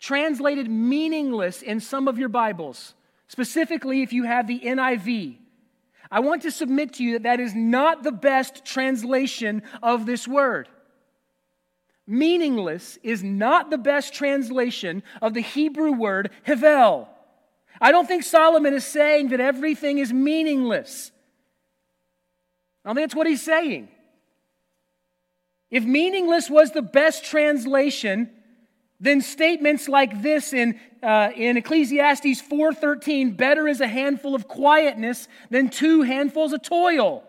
translated 0.00 0.70
meaningless 0.70 1.60
in 1.60 1.78
some 1.78 2.08
of 2.08 2.18
your 2.18 2.30
Bibles, 2.30 2.94
specifically 3.28 4.02
if 4.02 4.14
you 4.14 4.24
have 4.24 4.46
the 4.46 4.58
NIV, 4.58 5.36
I 6.10 6.20
want 6.20 6.40
to 6.42 6.50
submit 6.50 6.94
to 6.94 7.04
you 7.04 7.12
that 7.14 7.24
that 7.24 7.40
is 7.40 7.54
not 7.54 8.02
the 8.02 8.12
best 8.12 8.64
translation 8.64 9.62
of 9.82 10.06
this 10.06 10.26
word. 10.26 10.68
Meaningless 12.06 12.98
is 13.02 13.22
not 13.22 13.68
the 13.68 13.78
best 13.78 14.14
translation 14.14 15.02
of 15.20 15.34
the 15.34 15.40
Hebrew 15.42 15.92
word 15.92 16.30
hevel. 16.46 17.08
I 17.80 17.92
don't 17.92 18.06
think 18.06 18.22
Solomon 18.22 18.74
is 18.74 18.86
saying 18.86 19.28
that 19.28 19.40
everything 19.40 19.98
is 19.98 20.12
meaningless. 20.12 21.10
I 22.84 22.88
don't 22.88 22.96
think 22.96 23.08
that's 23.08 23.16
what 23.16 23.26
he's 23.26 23.42
saying. 23.42 23.88
If 25.70 25.84
meaningless 25.84 26.48
was 26.48 26.70
the 26.72 26.82
best 26.82 27.24
translation, 27.24 28.30
then 29.00 29.20
statements 29.20 29.88
like 29.88 30.22
this 30.22 30.52
in, 30.52 30.78
uh, 31.02 31.30
in 31.34 31.56
Ecclesiastes 31.56 32.42
4.13, 32.42 33.36
better 33.36 33.68
is 33.68 33.80
a 33.80 33.88
handful 33.88 34.34
of 34.34 34.48
quietness 34.48 35.28
than 35.50 35.68
two 35.68 36.02
handfuls 36.02 36.52
of 36.52 36.62
toil. 36.62 37.24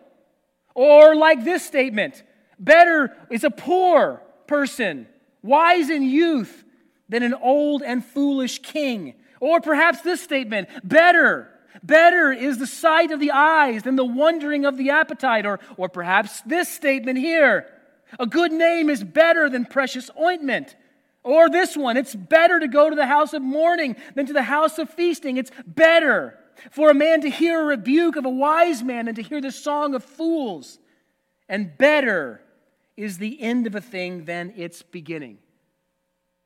Or 0.74 1.16
like 1.16 1.44
this 1.44 1.66
statement, 1.66 2.22
better 2.58 3.16
is 3.30 3.44
a 3.44 3.50
poor 3.50 4.22
person, 4.46 5.08
wise 5.42 5.90
in 5.90 6.04
youth, 6.04 6.64
than 7.08 7.22
an 7.22 7.34
old 7.34 7.82
and 7.82 8.04
foolish 8.04 8.60
king. 8.60 9.14
Or 9.40 9.60
perhaps 9.60 10.00
this 10.02 10.20
statement, 10.20 10.68
better, 10.82 11.48
better 11.82 12.32
is 12.32 12.58
the 12.58 12.66
sight 12.66 13.10
of 13.10 13.20
the 13.20 13.30
eyes 13.30 13.82
than 13.82 13.96
the 13.96 14.04
wondering 14.04 14.64
of 14.64 14.76
the 14.76 14.90
appetite. 14.90 15.46
Or, 15.46 15.60
or 15.76 15.88
perhaps 15.88 16.40
this 16.42 16.68
statement 16.68 17.18
here, 17.18 17.66
a 18.18 18.26
good 18.26 18.52
name 18.52 18.90
is 18.90 19.04
better 19.04 19.48
than 19.48 19.64
precious 19.64 20.10
ointment. 20.18 20.76
Or 21.22 21.50
this 21.50 21.76
one, 21.76 21.96
it's 21.96 22.14
better 22.14 22.60
to 22.60 22.68
go 22.68 22.88
to 22.88 22.96
the 22.96 23.06
house 23.06 23.32
of 23.32 23.42
mourning 23.42 23.96
than 24.14 24.26
to 24.26 24.32
the 24.32 24.42
house 24.42 24.78
of 24.78 24.88
feasting. 24.88 25.36
It's 25.36 25.50
better 25.66 26.38
for 26.70 26.90
a 26.90 26.94
man 26.94 27.20
to 27.20 27.30
hear 27.30 27.60
a 27.60 27.64
rebuke 27.64 28.16
of 28.16 28.24
a 28.24 28.30
wise 28.30 28.82
man 28.82 29.06
than 29.06 29.14
to 29.16 29.22
hear 29.22 29.40
the 29.40 29.52
song 29.52 29.94
of 29.94 30.04
fools. 30.04 30.78
And 31.48 31.76
better 31.76 32.40
is 32.96 33.18
the 33.18 33.40
end 33.40 33.66
of 33.66 33.74
a 33.74 33.80
thing 33.80 34.24
than 34.24 34.52
its 34.56 34.82
beginning. 34.82 35.38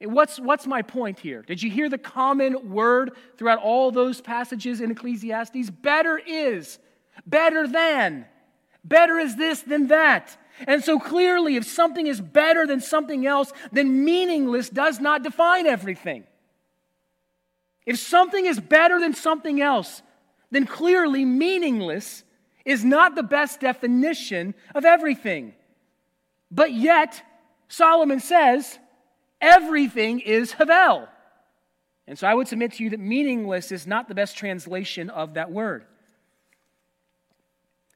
What's, 0.04 0.38
what's 0.38 0.66
my 0.66 0.82
point 0.82 1.20
here? 1.20 1.42
Did 1.42 1.62
you 1.62 1.70
hear 1.70 1.88
the 1.88 1.98
common 1.98 2.70
word 2.70 3.12
throughout 3.36 3.58
all 3.58 3.90
those 3.90 4.20
passages 4.20 4.80
in 4.80 4.90
Ecclesiastes? 4.90 5.70
Better 5.70 6.18
is, 6.18 6.78
better 7.26 7.66
than, 7.66 8.26
better 8.84 9.18
is 9.18 9.36
this 9.36 9.62
than 9.62 9.88
that. 9.88 10.36
And 10.66 10.84
so 10.84 10.98
clearly, 10.98 11.56
if 11.56 11.64
something 11.64 12.06
is 12.06 12.20
better 12.20 12.66
than 12.66 12.80
something 12.80 13.26
else, 13.26 13.52
then 13.70 14.04
meaningless 14.04 14.68
does 14.68 15.00
not 15.00 15.22
define 15.22 15.66
everything. 15.66 16.24
If 17.86 17.98
something 17.98 18.46
is 18.46 18.60
better 18.60 19.00
than 19.00 19.14
something 19.14 19.60
else, 19.60 20.02
then 20.50 20.66
clearly 20.66 21.24
meaningless 21.24 22.24
is 22.64 22.84
not 22.84 23.14
the 23.14 23.22
best 23.22 23.60
definition 23.60 24.54
of 24.74 24.84
everything. 24.84 25.54
But 26.50 26.72
yet, 26.72 27.22
Solomon 27.68 28.20
says, 28.20 28.78
everything 29.42 30.20
is 30.20 30.52
Havel. 30.52 31.08
And 32.06 32.18
so 32.18 32.26
I 32.26 32.34
would 32.34 32.48
submit 32.48 32.72
to 32.74 32.84
you 32.84 32.90
that 32.90 33.00
meaningless 33.00 33.70
is 33.70 33.86
not 33.86 34.08
the 34.08 34.14
best 34.14 34.36
translation 34.36 35.10
of 35.10 35.34
that 35.34 35.50
word. 35.50 35.84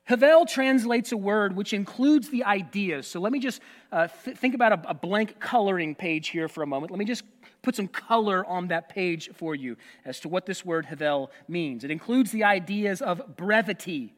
Havel 0.05 0.47
translates 0.47 1.11
a 1.11 1.17
word 1.17 1.57
which 1.57 1.73
includes 1.73 2.29
the 2.29 2.45
ideas. 2.45 3.09
So 3.09 3.19
let 3.19 3.33
me 3.33 3.41
just 3.41 3.61
uh, 3.91 4.07
th- 4.25 4.37
think 4.37 4.55
about 4.55 4.73
a, 4.73 4.91
a 4.91 4.95
blank 4.95 5.41
coloring 5.41 5.97
page 5.97 6.29
here 6.29 6.49
for 6.49 6.63
a 6.63 6.67
moment. 6.67 6.93
Let 6.93 6.99
me 6.99 7.05
just 7.05 7.25
put 7.63 7.75
some 7.75 7.89
color 7.89 8.47
on 8.47 8.69
that 8.69 8.89
page 8.89 9.31
for 9.35 9.57
you 9.57 9.77
as 10.05 10.21
to 10.21 10.29
what 10.29 10.47
this 10.47 10.65
word 10.65 10.87
Havel 10.87 11.33
means. 11.49 11.83
It 11.83 11.91
includes 11.91 12.31
the 12.31 12.45
ideas 12.45 13.03
of 13.03 13.37
brevity, 13.37 14.15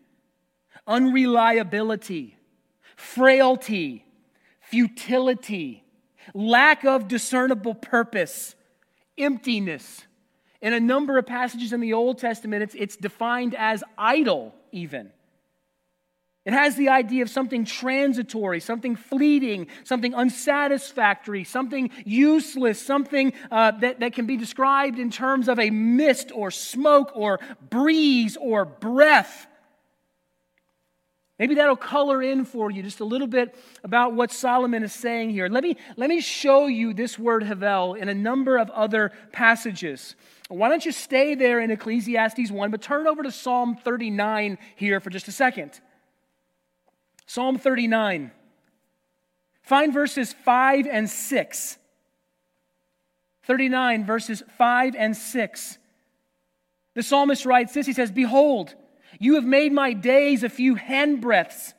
unreliability, 0.86 2.36
frailty, 2.94 4.04
futility, 4.60 5.84
lack 6.34 6.84
of 6.84 7.08
discernible 7.08 7.74
purpose, 7.74 8.54
emptiness. 9.16 10.04
In 10.60 10.72
a 10.72 10.80
number 10.80 11.18
of 11.18 11.26
passages 11.26 11.72
in 11.72 11.80
the 11.80 11.92
Old 11.92 12.18
Testament, 12.18 12.62
it's, 12.62 12.74
it's 12.74 12.96
defined 12.96 13.54
as 13.54 13.84
idle, 13.96 14.54
even. 14.72 15.12
It 16.48 16.54
has 16.54 16.76
the 16.76 16.88
idea 16.88 17.22
of 17.22 17.28
something 17.28 17.66
transitory, 17.66 18.60
something 18.60 18.96
fleeting, 18.96 19.66
something 19.84 20.14
unsatisfactory, 20.14 21.44
something 21.44 21.90
useless, 22.06 22.80
something 22.80 23.34
uh, 23.50 23.72
that, 23.72 24.00
that 24.00 24.14
can 24.14 24.24
be 24.24 24.38
described 24.38 24.98
in 24.98 25.10
terms 25.10 25.48
of 25.48 25.58
a 25.58 25.68
mist 25.68 26.32
or 26.34 26.50
smoke 26.50 27.12
or 27.14 27.38
breeze 27.68 28.38
or 28.40 28.64
breath. 28.64 29.46
Maybe 31.38 31.54
that'll 31.54 31.76
color 31.76 32.20
in 32.20 32.44
for 32.44 32.70
you 32.70 32.82
just 32.82 33.00
a 33.00 33.04
little 33.04 33.28
bit 33.28 33.54
about 33.84 34.14
what 34.14 34.32
Solomon 34.32 34.82
is 34.82 34.92
saying 34.92 35.30
here. 35.30 35.48
Let 35.48 35.62
me, 35.62 35.76
let 35.96 36.08
me 36.08 36.20
show 36.20 36.66
you 36.66 36.92
this 36.92 37.18
word 37.18 37.44
Havel 37.44 37.94
in 37.94 38.08
a 38.08 38.14
number 38.14 38.58
of 38.58 38.70
other 38.70 39.12
passages. 39.30 40.16
Why 40.48 40.68
don't 40.68 40.84
you 40.84 40.92
stay 40.92 41.36
there 41.36 41.60
in 41.60 41.70
Ecclesiastes 41.70 42.50
1, 42.50 42.70
but 42.70 42.82
turn 42.82 43.06
over 43.06 43.22
to 43.22 43.30
Psalm 43.30 43.76
39 43.76 44.58
here 44.74 44.98
for 44.98 45.10
just 45.10 45.28
a 45.28 45.32
second. 45.32 45.80
Psalm 47.26 47.56
39. 47.56 48.32
Find 49.62 49.92
verses 49.92 50.32
5 50.32 50.86
and 50.86 51.08
6. 51.08 51.78
39, 53.44 54.04
verses 54.06 54.42
5 54.56 54.94
and 54.96 55.16
6. 55.16 55.78
The 56.94 57.02
psalmist 57.02 57.46
writes 57.46 57.74
this 57.74 57.86
He 57.86 57.92
says, 57.92 58.10
Behold, 58.10 58.74
you 59.18 59.34
have 59.34 59.44
made 59.44 59.72
my 59.72 59.92
days 59.92 60.42
a 60.42 60.48
few 60.48 60.76
handbreadths, 60.76 61.74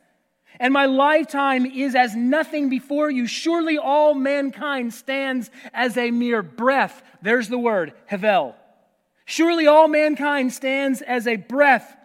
and 0.60 0.74
my 0.74 0.86
lifetime 0.86 1.66
is 1.66 1.96
as 1.96 2.16
nothing 2.16 2.70
before 2.70 3.10
you. 3.10 3.28
Surely 3.28 3.78
all 3.78 4.14
mankind 4.14 4.94
stands 4.94 5.50
as 5.74 5.98
a 5.98 6.12
mere 6.12 6.42
breath. 6.42 7.02
There's 7.22 7.48
the 7.48 7.58
word, 7.58 7.94
Havel. 8.08 8.56
Surely 9.26 9.68
all 9.68 9.88
mankind 9.88 10.52
stands 10.52 11.02
as 11.02 11.28
a 11.28 11.38
breath. 11.38 11.96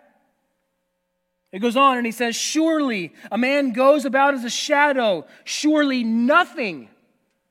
It 1.51 1.61
goes 1.61 1.77
on 1.77 1.97
and 1.97 2.05
he 2.05 2.13
says, 2.13 2.37
Surely 2.37 3.15
a 3.33 3.39
man 3.39 3.73
goes 3.73 4.05
about 4.05 4.35
as 4.35 4.45
a 4.45 4.51
shadow. 4.51 5.27
Surely 5.45 6.05
nothing. 6.05 6.91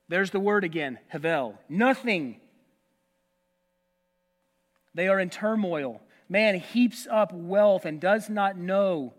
There's 0.09 0.29
the 0.29 0.39
word 0.39 0.63
again, 0.63 0.99
Havel. 1.07 1.57
Nothing. 1.67 2.39
They 4.93 5.07
are 5.07 5.19
in 5.19 5.29
turmoil. 5.31 6.01
Man 6.33 6.55
heaps 6.55 7.07
up 7.11 7.31
wealth 7.31 7.85
and 7.85 8.01
does 8.01 8.27
not 8.27 8.57
know 8.57 9.13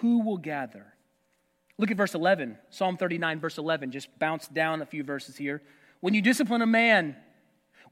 who 0.00 0.18
will 0.18 0.36
gather. 0.36 0.84
Look 1.78 1.92
at 1.92 1.96
verse 1.96 2.16
11, 2.16 2.58
Psalm 2.70 2.96
39, 2.96 3.38
verse 3.38 3.56
11. 3.56 3.92
Just 3.92 4.08
bounce 4.18 4.48
down 4.48 4.82
a 4.82 4.84
few 4.84 5.04
verses 5.04 5.36
here. 5.36 5.62
When 6.00 6.12
you 6.12 6.20
discipline 6.20 6.60
a 6.60 6.66
man, 6.66 7.14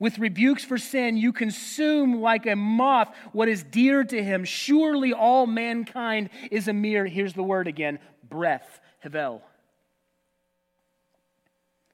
with 0.00 0.18
rebukes 0.18 0.64
for 0.64 0.76
sin, 0.76 1.16
you 1.18 1.32
consume 1.32 2.20
like 2.20 2.46
a 2.46 2.56
moth 2.56 3.14
what 3.30 3.46
is 3.46 3.62
dear 3.62 4.02
to 4.02 4.24
him. 4.24 4.44
Surely 4.44 5.12
all 5.12 5.46
mankind 5.46 6.30
is 6.50 6.66
a 6.66 6.72
mere, 6.72 7.06
here's 7.06 7.34
the 7.34 7.44
word 7.44 7.68
again, 7.68 8.00
breath, 8.28 8.80
Havel. 8.98 9.40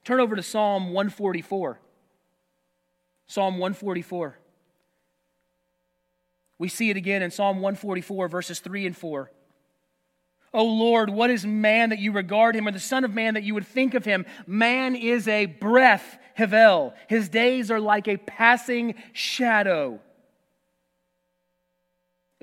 Turn 0.03 0.21
over 0.21 0.35
to 0.35 0.43
Psalm 0.43 0.95
144. 0.95 1.79
Psalm 3.27 3.59
144. 3.59 4.39
We 6.59 6.69
see 6.69 6.91
it 6.91 6.97
again 6.97 7.23
in 7.23 7.31
Psalm 7.31 7.57
144, 7.57 8.29
verses 8.29 8.61
3 8.61 8.87
and 8.87 8.97
4. 8.97 9.31
O 10.55 10.65
Lord, 10.65 11.11
what 11.11 11.31
is 11.31 11.45
man 11.45 11.91
that 11.91 11.99
you 11.99 12.13
regard 12.13 12.57
him, 12.57 12.67
or 12.67 12.73
the 12.73 12.81
Son 12.81 13.05
of 13.05 13.13
Man 13.13 13.35
that 13.35 13.43
you 13.43 13.53
would 13.55 13.67
think 13.67 13.93
of 13.93 14.05
him? 14.07 14.25
Man 14.47 14.97
is 14.97 15.29
a 15.29 15.47
breath, 15.47 16.19
Havel. 16.35 16.95
His 17.09 17.29
days 17.29 17.71
are 17.71 17.81
like 17.81 18.09
a 18.09 18.17
passing 18.17 18.95
shadow. 19.13 20.01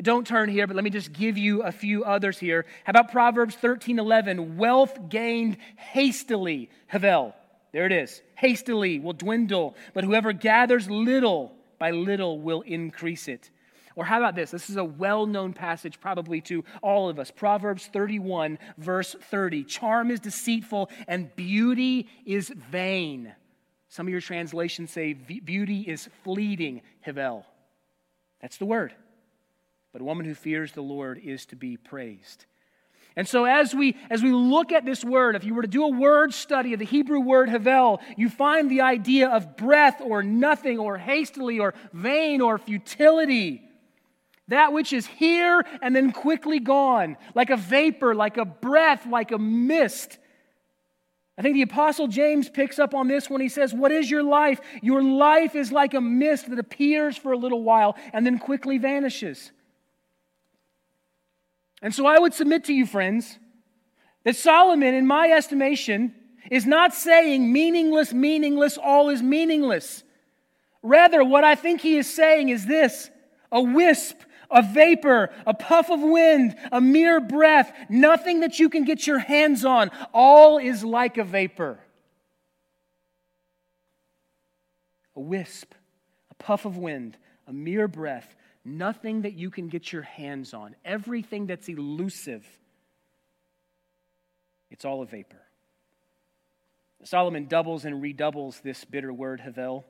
Don't 0.01 0.27
turn 0.27 0.49
here, 0.49 0.67
but 0.67 0.75
let 0.75 0.83
me 0.83 0.89
just 0.89 1.13
give 1.13 1.37
you 1.37 1.63
a 1.63 1.71
few 1.71 2.03
others 2.03 2.37
here. 2.37 2.65
How 2.83 2.91
about 2.91 3.11
Proverbs 3.11 3.55
13 3.55 3.97
11? 3.97 4.57
Wealth 4.57 5.09
gained 5.09 5.57
hastily, 5.75 6.69
Havel. 6.87 7.33
There 7.71 7.85
it 7.85 7.91
is. 7.91 8.21
Hastily 8.35 8.99
will 8.99 9.13
dwindle, 9.13 9.75
but 9.93 10.03
whoever 10.03 10.33
gathers 10.33 10.89
little 10.89 11.53
by 11.79 11.91
little 11.91 12.39
will 12.39 12.61
increase 12.61 13.27
it. 13.27 13.49
Or 13.95 14.05
how 14.05 14.17
about 14.17 14.35
this? 14.35 14.51
This 14.51 14.69
is 14.69 14.77
a 14.77 14.83
well 14.83 15.25
known 15.25 15.53
passage, 15.53 15.99
probably 15.99 16.41
to 16.41 16.63
all 16.81 17.09
of 17.09 17.19
us. 17.19 17.31
Proverbs 17.31 17.87
31, 17.87 18.57
verse 18.77 19.15
30. 19.29 19.63
Charm 19.65 20.11
is 20.11 20.19
deceitful 20.19 20.89
and 21.07 21.33
beauty 21.35 22.07
is 22.25 22.49
vain. 22.49 23.33
Some 23.89 24.07
of 24.07 24.11
your 24.11 24.21
translations 24.21 24.91
say 24.91 25.13
beauty 25.13 25.81
is 25.81 26.09
fleeting, 26.23 26.81
Havel. 27.01 27.45
That's 28.41 28.57
the 28.57 28.65
word. 28.65 28.93
But 29.91 30.01
a 30.01 30.05
woman 30.05 30.25
who 30.25 30.33
fears 30.33 30.71
the 30.71 30.81
Lord 30.81 31.21
is 31.23 31.45
to 31.47 31.55
be 31.55 31.77
praised. 31.77 32.45
And 33.15 33.27
so 33.27 33.45
as 33.45 33.75
we 33.75 33.95
as 34.09 34.23
we 34.23 34.31
look 34.31 34.71
at 34.71 34.85
this 34.85 35.03
word, 35.03 35.35
if 35.35 35.43
you 35.43 35.53
were 35.53 35.61
to 35.61 35.67
do 35.67 35.83
a 35.83 35.91
word 35.91 36.33
study 36.33 36.73
of 36.73 36.79
the 36.79 36.85
Hebrew 36.85 37.19
word 37.19 37.49
havel, 37.49 38.01
you 38.17 38.29
find 38.29 38.71
the 38.71 38.81
idea 38.81 39.29
of 39.29 39.55
breath 39.55 40.01
or 40.01 40.23
nothing 40.23 40.79
or 40.79 40.97
hastily 40.97 41.59
or 41.59 41.75
vain 41.93 42.41
or 42.41 42.57
futility. 42.57 43.61
That 44.49 44.73
which 44.73 44.91
is 44.91 45.05
here 45.05 45.65
and 45.81 45.95
then 45.95 46.11
quickly 46.11 46.59
gone, 46.59 47.17
like 47.33 47.49
a 47.49 47.57
vapor, 47.57 48.13
like 48.13 48.37
a 48.37 48.45
breath, 48.45 49.05
like 49.05 49.31
a 49.31 49.37
mist. 49.37 50.17
I 51.37 51.41
think 51.41 51.55
the 51.55 51.61
Apostle 51.63 52.07
James 52.07 52.49
picks 52.49 52.77
up 52.77 52.93
on 52.93 53.07
this 53.07 53.29
when 53.29 53.41
he 53.41 53.49
says, 53.49 53.73
What 53.73 53.91
is 53.91 54.11
your 54.11 54.21
life? 54.21 54.59
Your 54.81 55.01
life 55.01 55.55
is 55.55 55.71
like 55.71 55.93
a 55.93 56.01
mist 56.01 56.49
that 56.49 56.59
appears 56.59 57.17
for 57.17 57.31
a 57.31 57.37
little 57.37 57.63
while 57.63 57.95
and 58.11 58.25
then 58.25 58.37
quickly 58.37 58.77
vanishes. 58.77 59.51
And 61.81 61.93
so 61.93 62.05
I 62.05 62.19
would 62.19 62.33
submit 62.33 62.65
to 62.65 62.73
you, 62.73 62.85
friends, 62.85 63.39
that 64.23 64.35
Solomon, 64.35 64.93
in 64.93 65.07
my 65.07 65.29
estimation, 65.29 66.13
is 66.51 66.65
not 66.65 66.93
saying 66.93 67.51
meaningless, 67.51 68.13
meaningless, 68.13 68.77
all 68.77 69.09
is 69.09 69.21
meaningless. 69.21 70.03
Rather, 70.81 71.23
what 71.23 71.43
I 71.43 71.55
think 71.55 71.81
he 71.81 71.97
is 71.97 72.13
saying 72.13 72.49
is 72.49 72.65
this 72.65 73.09
a 73.51 73.61
wisp 73.61 74.19
a 74.53 74.61
vapor, 74.61 75.31
a 75.45 75.53
puff 75.53 75.89
of 75.89 76.01
wind, 76.01 76.55
a 76.71 76.79
mere 76.79 77.19
breath, 77.19 77.73
nothing 77.89 78.41
that 78.41 78.59
you 78.59 78.69
can 78.69 78.85
get 78.85 79.05
your 79.05 79.19
hands 79.19 79.65
on. 79.65 79.91
All 80.13 80.57
is 80.57 80.83
like 80.83 81.17
a 81.17 81.23
vapor. 81.23 81.79
A 85.15 85.19
wisp, 85.19 85.73
a 86.31 86.35
puff 86.35 86.65
of 86.65 86.77
wind, 86.77 87.17
a 87.47 87.53
mere 87.53 87.87
breath, 87.87 88.35
nothing 88.63 89.23
that 89.23 89.33
you 89.33 89.49
can 89.49 89.67
get 89.67 89.91
your 89.91 90.01
hands 90.03 90.53
on. 90.53 90.75
Everything 90.85 91.45
that's 91.47 91.67
elusive, 91.67 92.45
it's 94.71 94.85
all 94.85 95.01
a 95.01 95.05
vapor. 95.05 95.41
Solomon 97.03 97.47
doubles 97.47 97.85
and 97.85 98.01
redoubles 98.01 98.61
this 98.61 98.85
bitter 98.85 99.11
word, 99.11 99.41
Havel, 99.41 99.85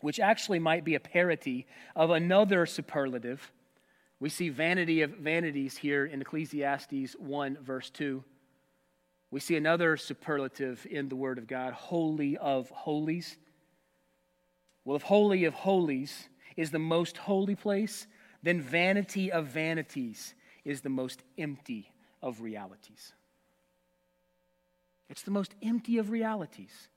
which 0.00 0.20
actually 0.20 0.58
might 0.58 0.84
be 0.84 0.94
a 0.94 1.00
parody 1.00 1.66
of 1.94 2.10
another 2.10 2.66
superlative 2.66 3.50
we 4.18 4.28
see 4.28 4.48
vanity 4.48 5.02
of 5.02 5.10
vanities 5.10 5.76
here 5.76 6.06
in 6.06 6.20
Ecclesiastes 6.22 7.14
1, 7.18 7.58
verse 7.60 7.90
2. 7.90 8.24
We 9.30 9.40
see 9.40 9.56
another 9.56 9.96
superlative 9.96 10.86
in 10.90 11.08
the 11.08 11.16
Word 11.16 11.38
of 11.38 11.46
God, 11.46 11.74
holy 11.74 12.36
of 12.38 12.70
holies. 12.70 13.36
Well, 14.84 14.96
if 14.96 15.02
holy 15.02 15.44
of 15.44 15.54
holies 15.54 16.28
is 16.56 16.70
the 16.70 16.78
most 16.78 17.18
holy 17.18 17.54
place, 17.54 18.06
then 18.42 18.60
vanity 18.60 19.30
of 19.30 19.48
vanities 19.48 20.34
is 20.64 20.80
the 20.80 20.88
most 20.88 21.22
empty 21.36 21.90
of 22.22 22.40
realities. 22.40 23.12
It's 25.10 25.22
the 25.22 25.30
most 25.30 25.54
empty 25.62 25.98
of 25.98 26.10
realities. 26.10 26.88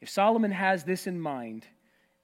If 0.00 0.08
Solomon 0.08 0.52
has 0.52 0.84
this 0.84 1.06
in 1.06 1.20
mind, 1.20 1.66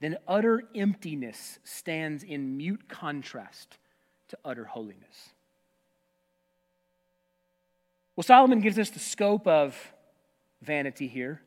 then 0.00 0.16
utter 0.26 0.62
emptiness 0.74 1.58
stands 1.62 2.22
in 2.22 2.56
mute 2.56 2.88
contrast 2.88 3.78
to 4.28 4.38
utter 4.44 4.64
holiness. 4.64 5.30
Well, 8.16 8.24
Solomon 8.24 8.60
gives 8.60 8.78
us 8.78 8.90
the 8.90 8.98
scope 8.98 9.46
of 9.46 9.76
vanity 10.62 11.06
here. 11.06 11.40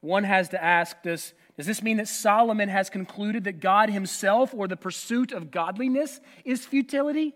One 0.00 0.24
has 0.24 0.48
to 0.50 0.62
ask 0.62 1.00
does, 1.02 1.32
Does 1.56 1.66
this 1.66 1.82
mean 1.82 1.96
that 1.98 2.08
Solomon 2.08 2.68
has 2.68 2.90
concluded 2.90 3.44
that 3.44 3.60
God 3.60 3.88
himself 3.88 4.52
or 4.54 4.68
the 4.68 4.76
pursuit 4.76 5.32
of 5.32 5.50
godliness 5.50 6.20
is 6.44 6.66
futility? 6.66 7.34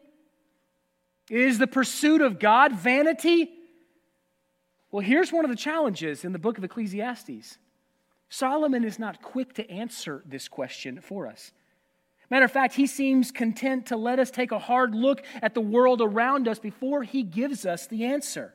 Is 1.31 1.59
the 1.59 1.66
pursuit 1.66 2.20
of 2.20 2.38
God 2.38 2.72
vanity? 2.72 3.51
Well, 4.90 5.05
here's 5.05 5.33
one 5.33 5.44
of 5.44 5.51
the 5.51 5.57
challenges 5.57 6.25
in 6.25 6.33
the 6.33 6.38
book 6.38 6.59
of 6.59 6.64
Ecclesiastes 6.64 7.59
Solomon 8.29 8.85
is 8.85 8.99
not 8.99 9.23
quick 9.23 9.55
to 9.55 9.71
answer 9.71 10.23
this 10.27 10.49
question 10.49 11.01
for 11.01 11.27
us. 11.27 11.53
Matter 12.29 12.45
of 12.45 12.53
fact, 12.53 12.75
he 12.75 12.87
seems 12.87 13.31
content 13.31 13.87
to 13.87 13.97
let 13.97 14.19
us 14.19 14.31
take 14.31 14.51
a 14.51 14.59
hard 14.59 14.95
look 14.95 15.23
at 15.43 15.55
the 15.55 15.61
world 15.61 16.01
around 16.01 16.49
us 16.49 16.59
before 16.59 17.05
he 17.05 17.23
gives 17.23 17.65
us 17.65 17.87
the 17.87 18.05
answer. 18.05 18.53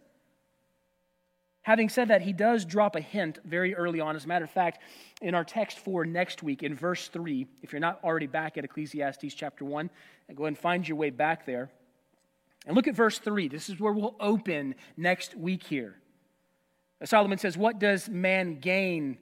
Having 1.64 1.90
said 1.90 2.08
that, 2.08 2.24
he 2.24 2.34
does 2.34 2.66
drop 2.66 2.96
a 2.96 3.02
hint 3.02 3.40
very 3.46 3.76
early 3.76 4.00
on. 4.00 4.16
As 4.16 4.26
a 4.26 4.28
matter 4.28 4.46
of 4.46 4.52
fact, 4.52 4.82
in 5.22 5.36
our 5.36 5.44
text 5.44 5.80
for 5.80 6.06
next 6.06 6.42
week, 6.42 6.64
in 6.64 6.76
verse 6.76 7.08
3, 7.08 7.46
if 7.62 7.72
you're 7.72 7.80
not 7.80 8.00
already 8.04 8.28
back 8.28 8.58
at 8.58 8.66
Ecclesiastes 8.66 9.34
chapter 9.36 9.64
1, 9.64 9.90
go 10.36 10.44
ahead 10.44 10.48
and 10.48 10.58
find 10.58 10.88
your 10.88 10.98
way 10.98 11.12
back 11.12 11.46
there. 11.46 11.70
And 12.66 12.76
look 12.76 12.88
at 12.88 12.96
verse 12.96 13.20
3. 13.20 13.48
This 13.48 13.70
is 13.70 13.80
where 13.80 13.94
we'll 13.94 14.16
open 14.20 14.76
next 14.98 15.36
week 15.36 15.64
here. 15.64 15.96
Solomon 17.04 17.38
says, 17.38 17.58
What 17.58 17.80
does 17.80 18.10
man 18.10 18.60
gain 18.60 19.18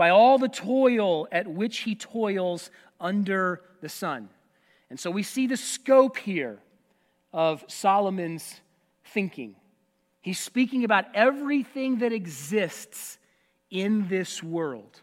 by 0.00 0.08
all 0.08 0.38
the 0.38 0.48
toil 0.48 1.28
at 1.30 1.46
which 1.46 1.80
he 1.80 1.94
toils 1.94 2.70
under 2.98 3.60
the 3.82 3.88
sun? 3.90 4.30
And 4.88 4.98
so 4.98 5.10
we 5.10 5.22
see 5.22 5.46
the 5.46 5.58
scope 5.58 6.16
here 6.16 6.58
of 7.34 7.62
Solomon's 7.68 8.62
thinking. 9.04 9.56
He's 10.22 10.38
speaking 10.38 10.84
about 10.84 11.04
everything 11.14 11.98
that 11.98 12.14
exists 12.14 13.18
in 13.70 14.08
this 14.08 14.42
world. 14.42 15.02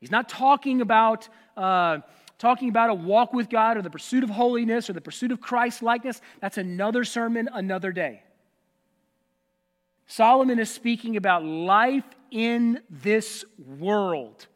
He's 0.00 0.10
not 0.10 0.28
talking 0.28 0.80
about, 0.80 1.28
uh, 1.56 1.98
talking 2.36 2.70
about 2.70 2.90
a 2.90 2.94
walk 2.94 3.32
with 3.32 3.48
God 3.48 3.76
or 3.76 3.82
the 3.82 3.90
pursuit 3.90 4.24
of 4.24 4.30
holiness 4.30 4.90
or 4.90 4.92
the 4.92 5.00
pursuit 5.00 5.30
of 5.30 5.40
Christ 5.40 5.84
likeness. 5.84 6.20
That's 6.40 6.58
another 6.58 7.04
sermon, 7.04 7.48
another 7.52 7.92
day. 7.92 8.24
Solomon 10.08 10.58
is 10.58 10.70
speaking 10.70 11.18
about 11.18 11.44
life 11.44 12.04
in 12.30 12.80
this 12.88 13.44
world, 13.58 14.46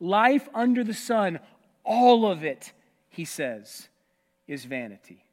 life 0.00 0.48
under 0.52 0.82
the 0.82 0.92
sun. 0.92 1.38
All 1.84 2.30
of 2.30 2.42
it, 2.42 2.72
he 3.08 3.24
says, 3.24 3.88
is 4.48 4.64
vanity. 4.64 5.24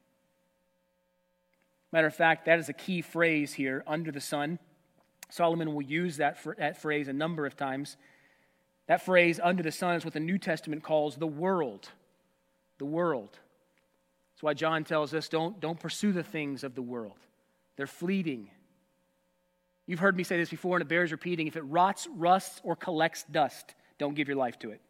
Matter 1.92 2.06
of 2.06 2.14
fact, 2.14 2.46
that 2.46 2.60
is 2.60 2.68
a 2.68 2.72
key 2.72 3.02
phrase 3.02 3.52
here, 3.52 3.82
under 3.84 4.12
the 4.12 4.20
sun. 4.20 4.60
Solomon 5.28 5.74
will 5.74 5.82
use 5.82 6.18
that, 6.18 6.38
that 6.56 6.80
phrase 6.80 7.08
a 7.08 7.12
number 7.12 7.44
of 7.44 7.56
times. 7.56 7.96
That 8.86 9.04
phrase, 9.04 9.40
under 9.42 9.64
the 9.64 9.72
sun, 9.72 9.96
is 9.96 10.04
what 10.04 10.14
the 10.14 10.20
New 10.20 10.38
Testament 10.38 10.84
calls 10.84 11.16
the 11.16 11.26
world. 11.26 11.88
The 12.78 12.84
world. 12.84 13.38
That's 14.32 14.42
why 14.42 14.54
John 14.54 14.84
tells 14.84 15.14
us 15.14 15.28
don't, 15.28 15.58
don't 15.58 15.80
pursue 15.80 16.12
the 16.12 16.22
things 16.22 16.62
of 16.62 16.76
the 16.76 16.82
world, 16.82 17.18
they're 17.76 17.88
fleeting, 17.88 18.50
You've 19.86 20.00
heard 20.00 20.16
me 20.16 20.24
say 20.24 20.36
this 20.36 20.48
before, 20.48 20.76
and 20.76 20.82
it 20.82 20.88
bears 20.88 21.12
repeating. 21.12 21.46
If 21.46 21.56
it 21.56 21.62
rots, 21.62 22.08
rusts, 22.16 22.60
or 22.64 22.74
collects 22.74 23.24
dust, 23.30 23.74
don't 23.98 24.14
give 24.14 24.28
your 24.28 24.36
life 24.36 24.58
to 24.60 24.70
it. 24.70 24.80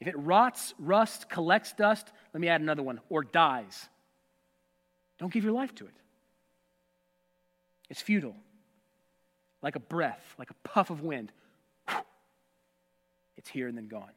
If 0.00 0.08
it 0.08 0.18
rots, 0.18 0.74
rusts, 0.78 1.24
collects 1.24 1.72
dust, 1.72 2.12
let 2.32 2.40
me 2.40 2.48
add 2.48 2.60
another 2.60 2.82
one, 2.82 3.00
or 3.08 3.22
dies, 3.22 3.88
don't 5.18 5.32
give 5.32 5.44
your 5.44 5.52
life 5.52 5.74
to 5.76 5.84
it. 5.84 5.94
It's 7.88 8.02
futile, 8.02 8.34
like 9.62 9.76
a 9.76 9.80
breath, 9.80 10.34
like 10.38 10.50
a 10.50 10.54
puff 10.64 10.90
of 10.90 11.02
wind. 11.02 11.30
It's 13.36 13.48
here 13.48 13.68
and 13.68 13.76
then 13.76 13.88
gone. 13.88 14.10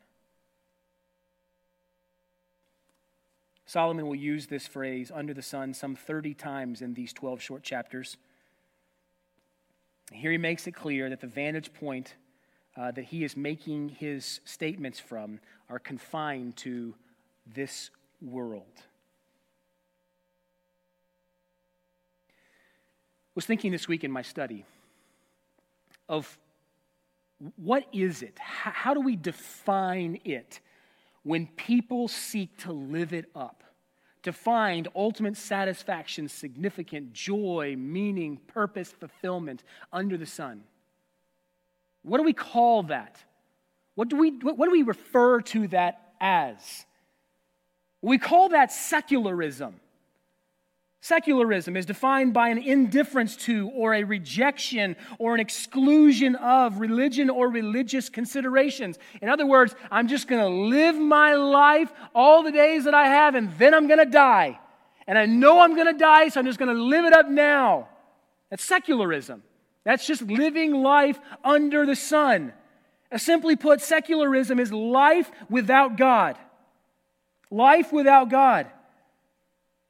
Solomon 3.65 4.07
will 4.07 4.15
use 4.15 4.47
this 4.47 4.67
phrase, 4.67 5.11
under 5.13 5.33
the 5.33 5.41
sun, 5.41 5.73
some 5.73 5.95
30 5.95 6.35
times 6.35 6.81
in 6.81 6.93
these 6.93 7.11
12 7.13 7.41
short 7.41 7.63
chapters. 7.63 8.17
Here 10.11 10.31
he 10.31 10.37
makes 10.37 10.67
it 10.67 10.73
clear 10.73 11.09
that 11.09 11.21
the 11.21 11.27
vantage 11.27 11.73
point 11.73 12.15
uh, 12.77 12.91
that 12.91 13.05
he 13.05 13.23
is 13.23 13.35
making 13.35 13.89
his 13.89 14.39
statements 14.45 14.99
from 14.99 15.39
are 15.69 15.79
confined 15.79 16.55
to 16.57 16.93
this 17.53 17.89
world. 18.21 18.63
I 22.27 23.33
was 23.35 23.45
thinking 23.45 23.71
this 23.71 23.87
week 23.87 24.03
in 24.03 24.11
my 24.11 24.21
study 24.21 24.65
of 26.07 26.37
what 27.57 27.85
is 27.91 28.21
it? 28.21 28.37
How 28.39 28.93
do 28.93 29.01
we 29.01 29.15
define 29.15 30.19
it 30.23 30.61
when 31.23 31.47
people 31.47 32.07
seek 32.07 32.57
to 32.59 32.71
live 32.71 33.11
it 33.11 33.25
up? 33.35 33.64
To 34.25 34.33
find 34.33 34.87
ultimate 34.95 35.37
satisfaction, 35.37 36.27
significant 36.27 37.13
joy, 37.13 37.75
meaning, 37.77 38.37
purpose, 38.47 38.91
fulfillment 38.91 39.63
under 39.93 40.17
the 40.17 40.25
sun. 40.25 40.63
What 42.01 42.17
do 42.17 42.23
we 42.23 42.33
call 42.33 42.83
that? 42.83 43.23
What 43.93 44.09
do 44.09 44.17
we, 44.17 44.31
what 44.31 44.65
do 44.65 44.71
we 44.71 44.81
refer 44.81 45.41
to 45.41 45.67
that 45.69 46.13
as? 46.19 46.85
We 48.01 48.17
call 48.17 48.49
that 48.49 48.71
secularism. 48.71 49.79
Secularism 51.05 51.77
is 51.77 51.85
defined 51.85 52.33
by 52.33 52.49
an 52.49 52.57
indifference 52.57 53.35
to, 53.35 53.69
or 53.75 53.93
a 53.93 54.03
rejection, 54.03 54.95
or 55.19 55.35
an 55.35 55.39
exclusion 55.39 56.33
of 56.37 56.79
religion 56.79 57.29
or 57.29 57.47
religious 57.47 58.09
considerations. 58.09 58.97
In 59.21 59.29
other 59.29 59.45
words, 59.45 59.75
I'm 59.91 60.07
just 60.07 60.27
going 60.27 60.41
to 60.41 60.49
live 60.49 60.95
my 60.97 61.35
life 61.35 61.93
all 62.15 62.41
the 62.41 62.51
days 62.51 62.85
that 62.85 62.95
I 62.95 63.05
have, 63.05 63.35
and 63.35 63.55
then 63.59 63.75
I'm 63.75 63.85
going 63.85 63.99
to 63.99 64.09
die. 64.09 64.59
And 65.05 65.15
I 65.15 65.27
know 65.27 65.59
I'm 65.59 65.75
going 65.75 65.93
to 65.93 65.99
die, 65.99 66.29
so 66.29 66.39
I'm 66.39 66.45
just 66.47 66.57
going 66.57 66.75
to 66.75 66.81
live 66.81 67.05
it 67.05 67.13
up 67.13 67.29
now. 67.29 67.87
That's 68.49 68.63
secularism. 68.63 69.43
That's 69.83 70.07
just 70.07 70.23
living 70.23 70.71
life 70.81 71.19
under 71.43 71.85
the 71.85 71.95
sun. 71.95 72.51
Uh, 73.11 73.19
simply 73.19 73.55
put, 73.55 73.79
secularism 73.79 74.59
is 74.59 74.71
life 74.73 75.29
without 75.51 75.97
God. 75.97 76.35
Life 77.51 77.93
without 77.93 78.31
God. 78.31 78.71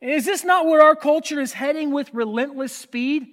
Is 0.06 0.24
this 0.24 0.44
not 0.44 0.68
where 0.68 0.84
our 0.84 0.96
culture 0.96 1.40
is 1.40 1.52
heading 1.52 1.92
with 1.92 2.14
relentless 2.14 2.72
speed? 2.72 3.26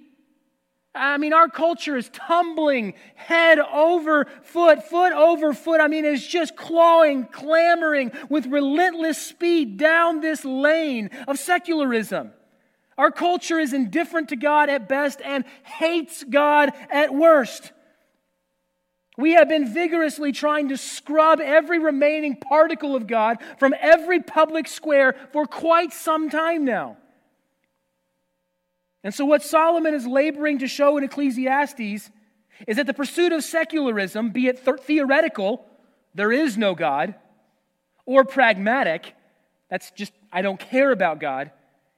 I 0.95 1.17
mean, 1.17 1.31
our 1.31 1.47
culture 1.47 1.95
is 1.95 2.09
tumbling 2.09 2.95
head 3.13 3.59
over 3.59 4.25
foot, 4.41 4.83
foot 4.83 5.13
over 5.13 5.53
foot. 5.53 5.81
I 5.81 5.87
mean, 5.87 6.03
it's 6.03 6.25
just 6.25 6.55
clawing, 6.55 7.25
clamoring 7.25 8.11
with 8.27 8.47
relentless 8.47 9.19
speed 9.19 9.77
down 9.77 10.21
this 10.21 10.43
lane 10.43 11.11
of 11.27 11.37
secularism. 11.37 12.31
Our 12.97 13.11
culture 13.11 13.59
is 13.59 13.73
indifferent 13.73 14.29
to 14.29 14.35
God 14.35 14.69
at 14.69 14.89
best 14.89 15.21
and 15.23 15.45
hates 15.63 16.23
God 16.23 16.71
at 16.89 17.13
worst. 17.13 17.71
We 19.17 19.33
have 19.33 19.47
been 19.47 19.71
vigorously 19.71 20.31
trying 20.31 20.69
to 20.69 20.77
scrub 20.77 21.39
every 21.39 21.77
remaining 21.77 22.35
particle 22.35 22.95
of 22.95 23.05
God 23.05 23.37
from 23.59 23.75
every 23.79 24.19
public 24.19 24.67
square 24.67 25.15
for 25.31 25.45
quite 25.45 25.93
some 25.93 26.29
time 26.29 26.65
now. 26.65 26.97
And 29.03 29.13
so, 29.13 29.25
what 29.25 29.43
Solomon 29.43 29.93
is 29.93 30.07
laboring 30.07 30.59
to 30.59 30.67
show 30.67 30.97
in 30.97 31.03
Ecclesiastes 31.03 32.09
is 32.67 32.77
that 32.77 32.87
the 32.87 32.93
pursuit 32.93 33.31
of 33.31 33.43
secularism, 33.43 34.31
be 34.31 34.47
it 34.47 34.63
th- 34.63 34.79
theoretical, 34.79 35.65
there 36.15 36.31
is 36.31 36.57
no 36.57 36.73
God, 36.73 37.13
or 38.05 38.23
pragmatic, 38.23 39.13
that's 39.69 39.91
just, 39.91 40.13
I 40.31 40.41
don't 40.41 40.59
care 40.59 40.91
about 40.91 41.19
God, 41.19 41.51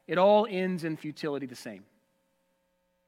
it 0.07 0.17
all 0.17 0.47
ends 0.49 0.83
in 0.83 0.97
futility 0.97 1.45
the 1.45 1.55
same. 1.55 1.83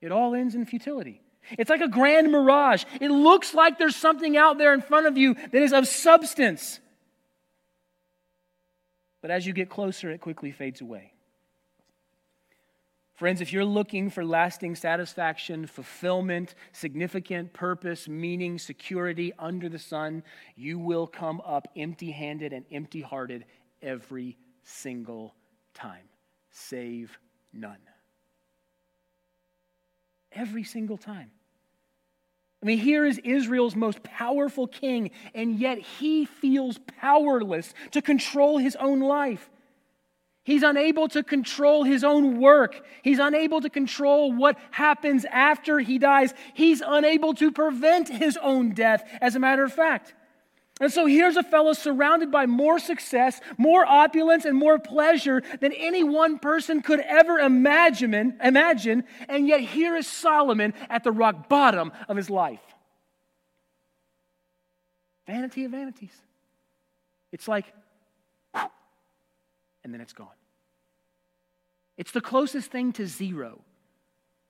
It 0.02 0.12
all 0.12 0.36
ends 0.36 0.56
in 0.56 0.66
futility. 0.66 1.22
It's 1.52 1.70
like 1.70 1.82
a 1.82 1.88
grand 1.88 2.32
mirage. 2.32 2.84
It 3.00 3.10
looks 3.10 3.54
like 3.54 3.78
there's 3.78 3.96
something 3.96 4.36
out 4.36 4.58
there 4.58 4.74
in 4.74 4.82
front 4.82 5.08
of 5.08 5.18
you 5.18 5.34
that 5.34 5.62
is 5.62 5.74
of 5.74 5.88
substance. 5.88 6.80
But 9.22 9.32
as 9.32 9.46
you 9.46 9.54
get 9.54 9.70
closer, 9.70 10.10
it 10.10 10.22
quickly 10.22 10.52
fades 10.52 10.82
away. 10.82 11.14
Friends, 13.16 13.42
if 13.42 13.52
you're 13.52 13.66
looking 13.66 14.12
for 14.12 14.24
lasting 14.24 14.76
satisfaction, 14.76 15.66
fulfillment, 15.66 16.54
significant 16.72 17.52
purpose, 17.52 18.08
meaning, 18.08 18.60
security 18.60 19.34
under 19.40 19.70
the 19.70 19.80
sun, 19.80 20.22
you 20.56 20.78
will 20.78 21.08
come 21.08 21.42
up 21.44 21.68
empty 21.76 22.12
handed 22.12 22.54
and 22.54 22.64
empty 22.72 23.02
hearted 23.02 23.46
every 23.82 24.38
single 24.64 25.34
time, 25.74 26.04
save 26.52 27.18
none. 27.52 27.80
Every 30.32 30.64
single 30.64 30.98
time. 30.98 31.32
I 32.62 32.66
mean, 32.66 32.80
here 32.80 33.06
is 33.06 33.20
Israel's 33.20 33.76
most 33.76 34.02
powerful 34.04 34.68
king, 34.68 35.12
and 35.36 35.60
yet 35.60 35.78
he 35.78 36.26
feels 36.26 36.80
powerless 37.00 37.74
to 37.92 38.02
control 38.02 38.58
his 38.58 38.76
own 38.78 39.00
life. 39.00 39.50
He's 40.44 40.64
unable 40.64 41.10
to 41.10 41.24
control 41.24 41.84
his 41.84 42.04
own 42.04 42.40
work. 42.40 42.86
He's 43.04 43.20
unable 43.20 43.60
to 43.62 43.70
control 43.70 44.32
what 44.32 44.58
happens 44.72 45.26
after 45.26 45.80
he 45.80 46.00
dies. 46.00 46.34
He's 46.54 46.82
unable 46.86 47.34
to 47.36 47.52
prevent 47.52 48.08
his 48.08 48.38
own 48.38 48.72
death, 48.72 49.08
as 49.22 49.36
a 49.36 49.40
matter 49.40 49.66
of 49.66 49.74
fact. 49.74 50.16
And 50.80 50.94
so 50.94 51.08
here's 51.08 51.38
a 51.38 51.44
fellow 51.44 51.74
surrounded 51.74 52.32
by 52.32 52.46
more 52.46 52.78
success, 52.78 53.42
more 53.58 53.84
opulence, 53.86 54.46
and 54.46 54.56
more 54.56 54.78
pleasure 54.78 55.42
than 55.60 55.74
any 55.74 56.04
one 56.04 56.38
person 56.38 56.82
could 56.82 57.00
ever 57.00 57.40
imagine, 57.40 58.38
imagine. 58.44 59.04
And 59.28 59.48
yet 59.48 59.62
here 59.62 59.96
is 59.96 60.06
Solomon 60.06 60.76
at 60.90 61.04
the 61.04 61.12
rock 61.12 61.50
bottom 61.50 61.92
of 62.08 62.16
his 62.16 62.30
life. 62.30 62.62
Vanity 65.26 65.66
of 65.66 65.72
vanities. 65.72 66.16
It's 67.32 67.48
like, 67.48 67.66
and 68.54 69.94
then 69.94 70.00
it's 70.00 70.14
gone. 70.14 70.28
It's 71.98 72.12
the 72.12 72.22
closest 72.22 72.70
thing 72.70 72.94
to 72.94 73.08
zero. 73.08 73.62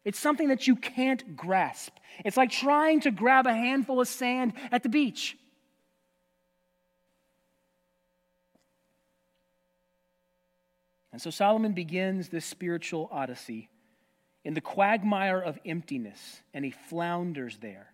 It's 0.03 0.19
something 0.19 0.49
that 0.49 0.67
you 0.67 0.75
can't 0.75 1.37
grasp. 1.37 1.93
It's 2.25 2.35
like 2.35 2.51
trying 2.51 2.99
to 3.01 3.11
grab 3.11 3.47
a 3.47 3.53
handful 3.53 4.01
of 4.01 4.09
sand 4.09 4.53
at 4.71 4.83
the 4.83 4.89
beach. 4.89 5.37
And 11.17 11.21
so 11.23 11.31
Solomon 11.31 11.71
begins 11.71 12.29
this 12.29 12.45
spiritual 12.45 13.09
odyssey 13.11 13.71
in 14.43 14.53
the 14.53 14.61
quagmire 14.61 15.39
of 15.41 15.57
emptiness, 15.65 16.43
and 16.53 16.63
he 16.63 16.69
flounders 16.69 17.57
there. 17.57 17.91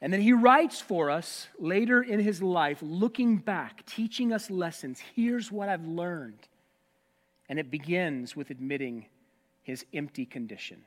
And 0.00 0.10
then 0.10 0.22
he 0.22 0.32
writes 0.32 0.80
for 0.80 1.10
us 1.10 1.48
later 1.58 2.00
in 2.00 2.18
his 2.18 2.40
life, 2.40 2.78
looking 2.80 3.36
back, 3.36 3.84
teaching 3.84 4.32
us 4.32 4.48
lessons. 4.48 5.02
Here's 5.14 5.52
what 5.52 5.68
I've 5.68 5.84
learned. 5.86 6.48
And 7.50 7.58
it 7.58 7.70
begins 7.70 8.34
with 8.34 8.48
admitting 8.48 9.04
his 9.62 9.84
empty 9.92 10.24
condition. 10.24 10.84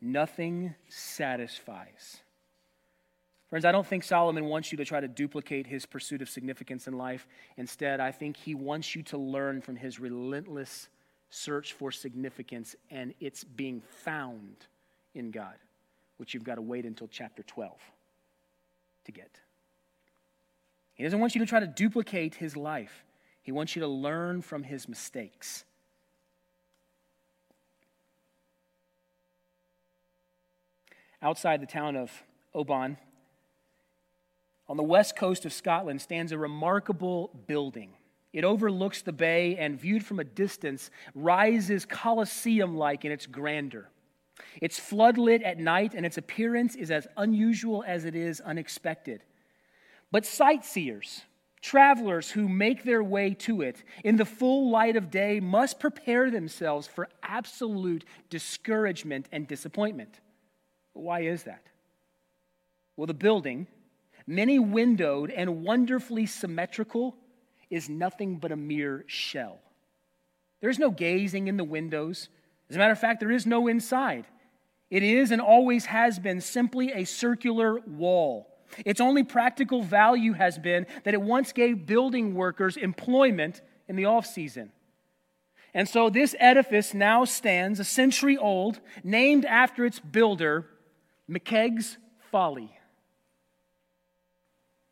Nothing 0.00 0.74
satisfies. 0.88 2.22
Friends, 3.52 3.66
I 3.66 3.72
don't 3.72 3.86
think 3.86 4.02
Solomon 4.02 4.46
wants 4.46 4.72
you 4.72 4.78
to 4.78 4.84
try 4.86 4.98
to 4.98 5.06
duplicate 5.06 5.66
his 5.66 5.84
pursuit 5.84 6.22
of 6.22 6.30
significance 6.30 6.88
in 6.88 6.96
life. 6.96 7.28
Instead, 7.58 8.00
I 8.00 8.10
think 8.10 8.34
he 8.34 8.54
wants 8.54 8.96
you 8.96 9.02
to 9.02 9.18
learn 9.18 9.60
from 9.60 9.76
his 9.76 10.00
relentless 10.00 10.88
search 11.28 11.74
for 11.74 11.92
significance 11.92 12.74
and 12.90 13.12
it's 13.20 13.44
being 13.44 13.82
found 13.82 14.56
in 15.14 15.30
God, 15.30 15.56
which 16.16 16.32
you've 16.32 16.44
got 16.44 16.54
to 16.54 16.62
wait 16.62 16.86
until 16.86 17.06
chapter 17.08 17.42
12 17.42 17.76
to 19.04 19.12
get. 19.12 19.28
He 20.94 21.04
doesn't 21.04 21.20
want 21.20 21.34
you 21.34 21.40
to 21.40 21.46
try 21.46 21.60
to 21.60 21.66
duplicate 21.66 22.36
his 22.36 22.56
life, 22.56 23.04
he 23.42 23.52
wants 23.52 23.76
you 23.76 23.80
to 23.80 23.88
learn 23.88 24.40
from 24.40 24.62
his 24.62 24.88
mistakes. 24.88 25.64
Outside 31.20 31.60
the 31.60 31.66
town 31.66 31.96
of 31.96 32.22
Oban, 32.54 32.96
on 34.68 34.76
the 34.76 34.82
west 34.82 35.16
coast 35.16 35.44
of 35.44 35.52
Scotland, 35.52 36.00
stands 36.00 36.32
a 36.32 36.38
remarkable 36.38 37.30
building. 37.46 37.90
It 38.32 38.44
overlooks 38.44 39.02
the 39.02 39.12
bay 39.12 39.56
and, 39.56 39.78
viewed 39.78 40.04
from 40.04 40.18
a 40.18 40.24
distance, 40.24 40.90
rises 41.14 41.84
Colosseum 41.84 42.76
like 42.76 43.04
in 43.04 43.12
its 43.12 43.26
grandeur. 43.26 43.88
It's 44.60 44.80
floodlit 44.80 45.44
at 45.44 45.58
night, 45.58 45.94
and 45.94 46.06
its 46.06 46.16
appearance 46.16 46.74
is 46.74 46.90
as 46.90 47.06
unusual 47.16 47.84
as 47.86 48.04
it 48.04 48.14
is 48.14 48.40
unexpected. 48.40 49.22
But 50.10 50.24
sightseers, 50.24 51.22
travelers 51.60 52.30
who 52.30 52.48
make 52.48 52.84
their 52.84 53.02
way 53.02 53.34
to 53.34 53.62
it 53.62 53.82
in 54.04 54.16
the 54.16 54.24
full 54.24 54.70
light 54.70 54.96
of 54.96 55.10
day, 55.10 55.38
must 55.40 55.78
prepare 55.78 56.30
themselves 56.30 56.86
for 56.86 57.08
absolute 57.22 58.04
discouragement 58.30 59.28
and 59.32 59.46
disappointment. 59.46 60.20
Why 60.92 61.20
is 61.20 61.44
that? 61.44 61.62
Well, 62.96 63.06
the 63.06 63.14
building, 63.14 63.66
many 64.34 64.58
windowed 64.58 65.30
and 65.30 65.62
wonderfully 65.62 66.26
symmetrical, 66.26 67.16
is 67.70 67.88
nothing 67.88 68.38
but 68.38 68.52
a 68.52 68.56
mere 68.56 69.04
shell. 69.06 69.58
There's 70.60 70.78
no 70.78 70.90
gazing 70.90 71.48
in 71.48 71.56
the 71.56 71.64
windows. 71.64 72.28
As 72.68 72.76
a 72.76 72.78
matter 72.78 72.92
of 72.92 72.98
fact, 72.98 73.20
there 73.20 73.30
is 73.30 73.46
no 73.46 73.66
inside. 73.66 74.26
It 74.90 75.02
is 75.02 75.30
and 75.30 75.40
always 75.40 75.86
has 75.86 76.18
been 76.18 76.40
simply 76.40 76.92
a 76.92 77.04
circular 77.04 77.80
wall. 77.80 78.48
Its 78.84 79.00
only 79.00 79.24
practical 79.24 79.82
value 79.82 80.32
has 80.34 80.58
been 80.58 80.86
that 81.04 81.14
it 81.14 81.22
once 81.22 81.52
gave 81.52 81.86
building 81.86 82.34
workers 82.34 82.76
employment 82.76 83.60
in 83.88 83.96
the 83.96 84.04
off 84.04 84.26
season. 84.26 84.72
And 85.74 85.88
so 85.88 86.10
this 86.10 86.34
edifice 86.38 86.92
now 86.92 87.24
stands 87.24 87.80
a 87.80 87.84
century 87.84 88.36
old, 88.36 88.80
named 89.02 89.46
after 89.46 89.86
its 89.86 89.98
builder, 89.98 90.66
McCaig's 91.28 91.96
Folly. 92.30 92.78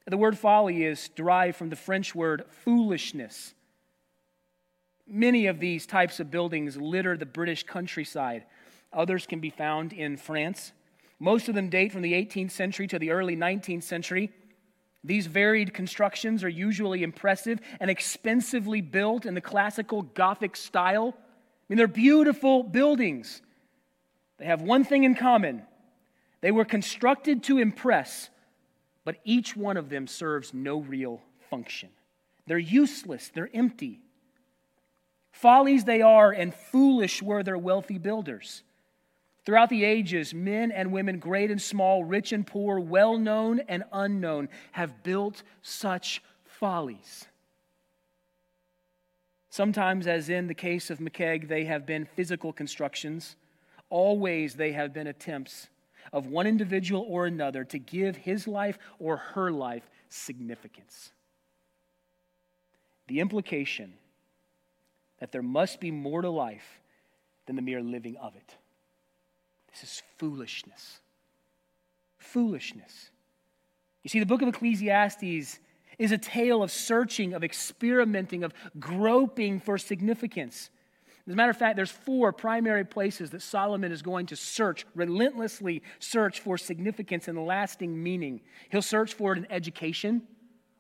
The 0.07 0.17
word 0.17 0.39
folly 0.39 0.85
is 0.85 1.09
derived 1.11 1.57
from 1.57 1.71
the 1.71 1.77
French 1.77 2.15
word 2.15 2.45
foolishness. 2.49 3.55
Many 5.07 5.47
of 5.47 5.61
these 5.61 5.87
types 5.87 6.21
of 6.21 6.31
buildings 6.31 6.77
litter 6.77 7.17
the 7.17 7.27
British 7.27 7.65
countryside. 7.65 8.45
Others 8.93 9.27
can 9.27 9.41
be 9.41 9.51
found 9.51 9.93
in 9.93 10.17
France. 10.17 10.73
Most 11.19 11.49
of 11.49 11.55
them 11.55 11.69
date 11.69 11.93
from 11.93 12.03
the 12.03 12.13
18th 12.13 12.51
century 12.51 12.87
to 12.89 12.99
the 12.99 13.11
early 13.11 13.37
19th 13.37 13.83
century. 13.83 14.31
These 15.05 15.27
varied 15.27 15.73
constructions 15.75 16.45
are 16.45 16.49
usually 16.49 17.03
impressive 17.03 17.61
and 17.79 17.91
expensively 17.91 18.81
built 18.81 19.27
in 19.27 19.35
the 19.35 19.41
classical 19.41 20.03
Gothic 20.03 20.57
style. 20.57 21.15
I 21.17 21.23
mean, 21.69 21.79
they're 21.79 21.89
beautiful 21.89 22.63
buildings. 22.63 23.43
They 24.39 24.47
have 24.47 24.63
one 24.63 24.85
thing 24.85 25.05
in 25.05 25.15
common 25.15 25.63
they 26.41 26.51
were 26.51 26.65
constructed 26.65 27.43
to 27.45 27.59
impress, 27.59 28.31
but 29.05 29.17
each 29.25 29.57
one 29.57 29.77
of 29.77 29.89
them 29.89 30.07
serves 30.07 30.53
no 30.53 30.79
real 30.81 31.21
function. 31.49 31.89
They're 32.47 32.59
useless, 32.59 33.31
they're 33.33 33.51
empty. 33.55 34.01
Follies 35.33 35.85
they 35.85 36.03
are, 36.03 36.33
and 36.33 36.55
foolish 36.55 37.23
were 37.23 37.43
their 37.43 37.59
wealthy 37.59 37.99
builders. 37.99 38.63
Throughout 39.47 39.71
the 39.71 39.85
ages, 39.85 40.35
men 40.35 40.71
and 40.71 40.93
women, 40.93 41.19
great 41.19 41.51
and 41.51 41.61
small, 41.61 42.05
rich 42.05 42.33
and 42.33 42.47
poor, 42.47 42.79
well 42.79 43.17
known 43.17 43.61
and 43.69 43.85
unknown, 43.93 44.49
have 44.73 45.03
built 45.03 45.43
such 45.63 46.23
follies. 46.45 47.27
Sometimes, 49.49 50.07
as 50.07 50.29
in 50.29 50.47
the 50.47 50.55
case 50.55 50.91
of 50.91 50.99
McCaig, 50.99 51.49
they 51.49 51.65
have 51.65 51.87
been 51.87 52.05
physical 52.05 52.53
constructions. 52.53 53.37
Always, 53.89 54.55
they 54.55 54.73
have 54.73 54.93
been 54.93 55.09
attempts 55.09 55.69
of 56.13 56.27
one 56.27 56.47
individual 56.47 57.05
or 57.09 57.27
another 57.27 57.65
to 57.65 57.79
give 57.79 58.17
his 58.17 58.47
life 58.47 58.79
or 58.99 59.17
her 59.17 59.51
life 59.51 59.89
significance. 60.09 61.13
The 63.09 63.21
implication 63.21 63.95
that 65.19 65.33
there 65.33 65.43
must 65.43 65.81
be 65.81 65.91
more 65.91 66.23
to 66.23 66.31
life 66.31 66.81
than 67.47 67.57
the 67.57 67.63
mere 67.63 67.83
living 67.83 68.17
of 68.17 68.37
it. 68.37 68.57
This 69.71 69.83
is 69.83 70.03
foolishness. 70.19 71.01
Foolishness. 72.19 73.11
You 74.03 74.09
see, 74.09 74.21
the 74.21 74.27
book 74.27 74.43
of 74.43 74.49
Ecclesiastes 74.49 75.59
is 75.99 76.13
a 76.13 76.19
tale 76.19 76.63
of 76.63 76.71
searching, 76.71 77.35
of 77.35 77.45
experimenting, 77.45 78.43
of 78.43 78.55
groping 78.79 79.61
for 79.61 79.77
significance. 79.77 80.71
As 81.31 81.35
a 81.35 81.37
matter 81.37 81.51
of 81.51 81.57
fact, 81.57 81.77
there's 81.77 81.93
four 81.93 82.33
primary 82.33 82.85
places 82.85 83.31
that 83.31 83.43
Solomon 83.43 83.93
is 83.93 84.03
going 84.03 84.27
to 84.27 84.37
search, 84.37 84.85
relentlessly 84.97 85.81
search 86.01 86.41
for 86.41 86.59
significance 86.59 87.29
and 87.29 87.47
lasting 87.47 88.03
meaning. 88.03 88.41
He'll 88.69 88.83
search 88.83 89.15
for 89.15 89.33
it 89.33 89.39
in 89.39 89.47
education 89.49 90.23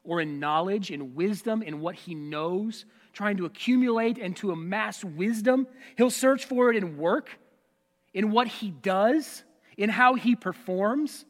or 0.02 0.20
in 0.20 0.40
knowledge, 0.40 0.90
in 0.90 1.14
wisdom, 1.14 1.62
in 1.62 1.78
what 1.78 1.94
he 1.94 2.16
knows, 2.16 2.84
trying 3.12 3.36
to 3.36 3.44
accumulate 3.44 4.18
and 4.18 4.34
to 4.38 4.50
amass 4.50 5.04
wisdom. 5.04 5.68
He'll 5.96 6.10
search 6.10 6.46
for 6.46 6.68
it 6.68 6.76
in 6.76 6.96
work, 6.96 7.38
in 8.12 8.32
what 8.32 8.48
he 8.48 8.72
does, 8.72 9.44
in 9.76 9.88
how 9.88 10.14
he 10.14 10.34
performs. 10.34 11.26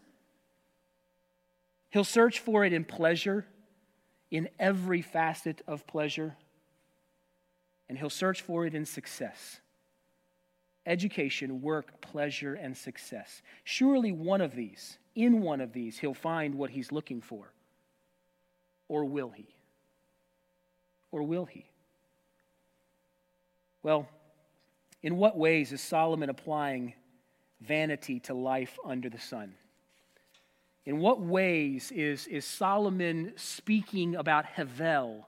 He'll 1.90 2.04
search 2.04 2.38
for 2.38 2.64
it 2.64 2.72
in 2.72 2.86
pleasure, 2.86 3.44
in 4.30 4.48
every 4.58 5.02
facet 5.02 5.60
of 5.66 5.86
pleasure 5.86 6.38
and 7.90 7.98
he'll 7.98 8.08
search 8.08 8.40
for 8.40 8.64
it 8.64 8.74
in 8.74 8.86
success 8.86 9.60
education, 10.86 11.60
work, 11.60 12.00
pleasure, 12.00 12.54
and 12.54 12.74
success. 12.74 13.42
Surely 13.64 14.12
one 14.12 14.40
of 14.40 14.54
these, 14.54 14.96
in 15.14 15.42
one 15.42 15.60
of 15.60 15.74
these, 15.74 15.98
he'll 15.98 16.14
find 16.14 16.54
what 16.54 16.70
he's 16.70 16.90
looking 16.90 17.20
for. 17.20 17.52
Or 18.88 19.04
will 19.04 19.28
he? 19.28 19.46
Or 21.12 21.22
will 21.22 21.44
he? 21.44 21.66
Well, 23.82 24.08
in 25.02 25.16
what 25.16 25.36
ways 25.36 25.70
is 25.70 25.82
Solomon 25.82 26.30
applying 26.30 26.94
vanity 27.60 28.20
to 28.20 28.34
life 28.34 28.78
under 28.84 29.10
the 29.10 29.20
sun? 29.20 29.54
In 30.86 30.98
what 30.98 31.20
ways 31.20 31.92
is, 31.92 32.26
is 32.26 32.46
Solomon 32.46 33.32
speaking 33.36 34.16
about 34.16 34.46
Hevel 34.46 35.24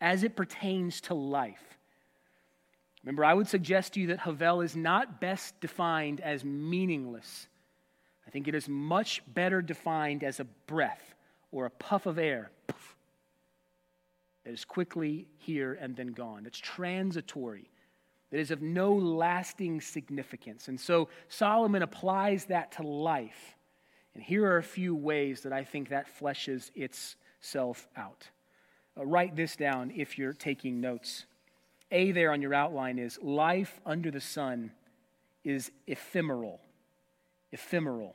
as 0.00 0.24
it 0.24 0.36
pertains 0.36 1.02
to 1.02 1.14
life? 1.14 1.76
Remember, 3.02 3.24
I 3.24 3.34
would 3.34 3.48
suggest 3.48 3.94
to 3.94 4.00
you 4.00 4.08
that 4.08 4.20
Havel 4.20 4.60
is 4.60 4.76
not 4.76 5.20
best 5.20 5.58
defined 5.60 6.20
as 6.20 6.44
meaningless. 6.44 7.48
I 8.26 8.30
think 8.30 8.46
it 8.46 8.54
is 8.54 8.68
much 8.68 9.22
better 9.34 9.62
defined 9.62 10.22
as 10.22 10.38
a 10.38 10.44
breath 10.44 11.14
or 11.50 11.66
a 11.66 11.70
puff 11.70 12.06
of 12.06 12.18
air 12.18 12.50
that 14.44 14.52
is 14.52 14.64
quickly 14.64 15.26
here 15.38 15.78
and 15.80 15.96
then 15.96 16.08
gone. 16.08 16.46
It's 16.46 16.58
transitory, 16.58 17.70
that 18.30 18.38
is 18.38 18.50
of 18.50 18.62
no 18.62 18.92
lasting 18.92 19.80
significance. 19.80 20.68
And 20.68 20.78
so 20.78 21.08
Solomon 21.28 21.82
applies 21.82 22.44
that 22.46 22.72
to 22.72 22.82
life. 22.82 23.56
And 24.14 24.22
here 24.22 24.44
are 24.46 24.58
a 24.58 24.62
few 24.62 24.94
ways 24.94 25.42
that 25.42 25.52
I 25.52 25.64
think 25.64 25.88
that 25.88 26.06
fleshes 26.18 26.70
itself 26.74 27.88
out. 27.96 28.28
Uh, 28.98 29.06
write 29.06 29.36
this 29.36 29.56
down 29.56 29.92
if 29.94 30.18
you're 30.18 30.32
taking 30.32 30.80
notes. 30.80 31.26
A 31.90 32.12
there 32.12 32.32
on 32.32 32.40
your 32.40 32.54
outline 32.54 32.98
is 32.98 33.18
life 33.22 33.80
under 33.84 34.10
the 34.10 34.20
sun 34.20 34.72
is 35.44 35.70
ephemeral. 35.86 36.60
Ephemeral. 37.52 38.14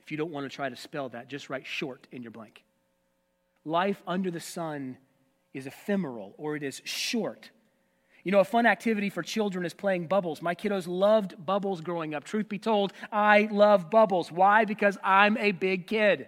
If 0.00 0.10
you 0.10 0.16
don't 0.16 0.32
want 0.32 0.50
to 0.50 0.54
try 0.54 0.68
to 0.68 0.76
spell 0.76 1.08
that, 1.10 1.28
just 1.28 1.48
write 1.48 1.66
short 1.66 2.06
in 2.10 2.22
your 2.22 2.32
blank. 2.32 2.64
Life 3.64 4.02
under 4.06 4.30
the 4.30 4.40
sun 4.40 4.96
is 5.54 5.66
ephemeral 5.66 6.34
or 6.38 6.56
it 6.56 6.62
is 6.62 6.82
short. 6.84 7.50
You 8.24 8.32
know, 8.32 8.40
a 8.40 8.44
fun 8.44 8.66
activity 8.66 9.10
for 9.10 9.22
children 9.22 9.64
is 9.64 9.74
playing 9.74 10.06
bubbles. 10.06 10.42
My 10.42 10.54
kiddos 10.54 10.86
loved 10.86 11.44
bubbles 11.44 11.80
growing 11.80 12.14
up. 12.14 12.24
Truth 12.24 12.48
be 12.48 12.58
told, 12.58 12.92
I 13.10 13.48
love 13.50 13.90
bubbles. 13.90 14.30
Why? 14.30 14.64
Because 14.64 14.96
I'm 15.02 15.36
a 15.38 15.52
big 15.52 15.86
kid. 15.86 16.26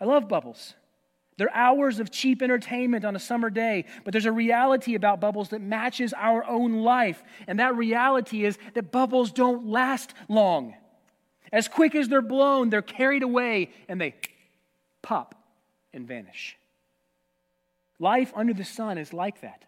I 0.00 0.04
love 0.04 0.28
bubbles. 0.28 0.74
They're 1.38 1.54
hours 1.54 1.98
of 1.98 2.10
cheap 2.10 2.42
entertainment 2.42 3.04
on 3.04 3.16
a 3.16 3.18
summer 3.18 3.50
day, 3.50 3.86
but 4.04 4.12
there's 4.12 4.26
a 4.26 4.32
reality 4.32 4.94
about 4.94 5.20
bubbles 5.20 5.48
that 5.50 5.60
matches 5.60 6.12
our 6.16 6.44
own 6.44 6.82
life. 6.82 7.22
And 7.46 7.58
that 7.58 7.74
reality 7.76 8.44
is 8.44 8.58
that 8.74 8.92
bubbles 8.92 9.32
don't 9.32 9.66
last 9.66 10.12
long. 10.28 10.74
As 11.52 11.68
quick 11.68 11.94
as 11.94 12.08
they're 12.08 12.22
blown, 12.22 12.70
they're 12.70 12.82
carried 12.82 13.22
away 13.22 13.70
and 13.88 14.00
they 14.00 14.14
pop 15.00 15.34
and 15.92 16.06
vanish. 16.06 16.56
Life 17.98 18.32
under 18.34 18.54
the 18.54 18.64
sun 18.64 18.98
is 18.98 19.12
like 19.12 19.40
that. 19.42 19.64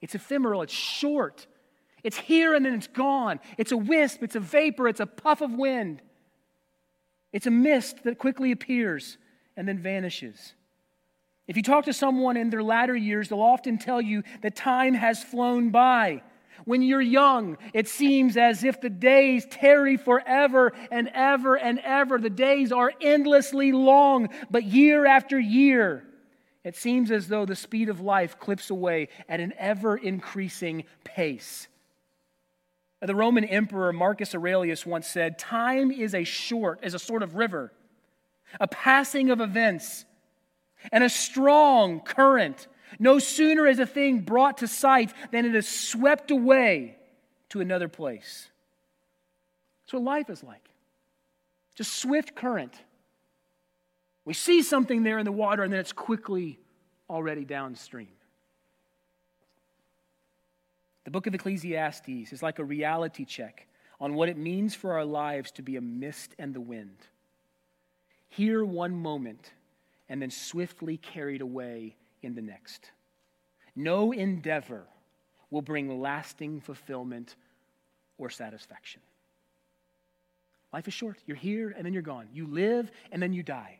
It's 0.00 0.14
ephemeral, 0.14 0.62
it's 0.62 0.72
short, 0.72 1.46
it's 2.02 2.16
here 2.16 2.54
and 2.54 2.64
then 2.64 2.74
it's 2.74 2.86
gone. 2.86 3.40
It's 3.58 3.72
a 3.72 3.76
wisp, 3.76 4.22
it's 4.22 4.36
a 4.36 4.40
vapor, 4.40 4.88
it's 4.88 5.00
a 5.00 5.06
puff 5.06 5.40
of 5.40 5.52
wind. 5.52 6.02
It's 7.32 7.46
a 7.46 7.50
mist 7.50 8.04
that 8.04 8.18
quickly 8.18 8.52
appears 8.52 9.18
and 9.56 9.66
then 9.66 9.78
vanishes. 9.78 10.54
If 11.48 11.56
you 11.56 11.62
talk 11.62 11.84
to 11.84 11.92
someone 11.92 12.36
in 12.36 12.50
their 12.50 12.62
latter 12.62 12.96
years, 12.96 13.28
they'll 13.28 13.40
often 13.40 13.78
tell 13.78 14.00
you 14.00 14.22
that 14.42 14.56
time 14.56 14.94
has 14.94 15.22
flown 15.22 15.70
by. 15.70 16.22
When 16.64 16.82
you're 16.82 17.02
young, 17.02 17.58
it 17.72 17.86
seems 17.86 18.36
as 18.36 18.64
if 18.64 18.80
the 18.80 18.90
days 18.90 19.46
tarry 19.48 19.96
forever 19.96 20.72
and 20.90 21.08
ever 21.14 21.56
and 21.56 21.78
ever. 21.80 22.18
The 22.18 22.30
days 22.30 22.72
are 22.72 22.92
endlessly 23.00 23.72
long, 23.72 24.30
but 24.50 24.64
year 24.64 25.06
after 25.06 25.38
year, 25.38 26.02
it 26.64 26.74
seems 26.74 27.12
as 27.12 27.28
though 27.28 27.46
the 27.46 27.54
speed 27.54 27.88
of 27.88 28.00
life 28.00 28.38
clips 28.40 28.70
away 28.70 29.08
at 29.28 29.38
an 29.38 29.52
ever 29.58 29.96
increasing 29.96 30.84
pace. 31.04 31.68
The 33.00 33.14
Roman 33.14 33.44
emperor 33.44 33.92
Marcus 33.92 34.34
Aurelius 34.34 34.84
once 34.84 35.06
said, 35.06 35.38
Time 35.38 35.92
is 35.92 36.12
a 36.14 36.24
short, 36.24 36.80
as 36.82 36.94
a 36.94 36.98
sort 36.98 37.22
of 37.22 37.36
river, 37.36 37.72
a 38.58 38.66
passing 38.66 39.30
of 39.30 39.40
events 39.40 40.06
and 40.92 41.04
a 41.04 41.08
strong 41.08 42.00
current. 42.00 42.66
No 42.98 43.18
sooner 43.18 43.66
is 43.66 43.78
a 43.78 43.86
thing 43.86 44.20
brought 44.20 44.58
to 44.58 44.68
sight 44.68 45.12
than 45.30 45.44
it 45.44 45.54
is 45.54 45.68
swept 45.68 46.30
away 46.30 46.96
to 47.50 47.60
another 47.60 47.88
place. 47.88 48.48
That's 49.84 49.94
what 49.94 50.02
life 50.02 50.30
is 50.30 50.42
like. 50.42 50.68
Just 51.74 51.94
swift 51.96 52.34
current. 52.34 52.74
We 54.24 54.34
see 54.34 54.62
something 54.62 55.02
there 55.02 55.18
in 55.18 55.24
the 55.24 55.32
water 55.32 55.62
and 55.62 55.72
then 55.72 55.80
it's 55.80 55.92
quickly 55.92 56.58
already 57.08 57.44
downstream. 57.44 58.08
The 61.04 61.12
book 61.12 61.28
of 61.28 61.34
Ecclesiastes 61.34 62.32
is 62.32 62.42
like 62.42 62.58
a 62.58 62.64
reality 62.64 63.24
check 63.24 63.68
on 64.00 64.14
what 64.14 64.28
it 64.28 64.36
means 64.36 64.74
for 64.74 64.94
our 64.94 65.04
lives 65.04 65.52
to 65.52 65.62
be 65.62 65.76
a 65.76 65.80
mist 65.80 66.34
and 66.38 66.52
the 66.52 66.60
wind. 66.60 66.96
Here, 68.28 68.64
one 68.64 68.96
moment 68.96 69.52
and 70.08 70.20
then 70.20 70.30
swiftly 70.30 70.96
carried 70.96 71.40
away 71.40 71.96
in 72.22 72.34
the 72.34 72.42
next. 72.42 72.90
No 73.74 74.12
endeavor 74.12 74.84
will 75.50 75.62
bring 75.62 76.00
lasting 76.00 76.60
fulfillment 76.60 77.36
or 78.18 78.30
satisfaction. 78.30 79.00
Life 80.72 80.88
is 80.88 80.94
short. 80.94 81.18
You're 81.26 81.36
here 81.36 81.72
and 81.76 81.84
then 81.84 81.92
you're 81.92 82.02
gone. 82.02 82.28
You 82.32 82.46
live 82.46 82.90
and 83.12 83.22
then 83.22 83.32
you 83.32 83.42
die. 83.42 83.78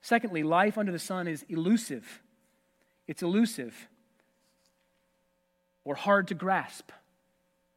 Secondly, 0.00 0.42
life 0.42 0.78
under 0.78 0.92
the 0.92 0.98
sun 0.98 1.28
is 1.28 1.44
elusive. 1.48 2.22
It's 3.06 3.22
elusive 3.22 3.88
or 5.84 5.94
hard 5.94 6.28
to 6.28 6.34
grasp. 6.34 6.90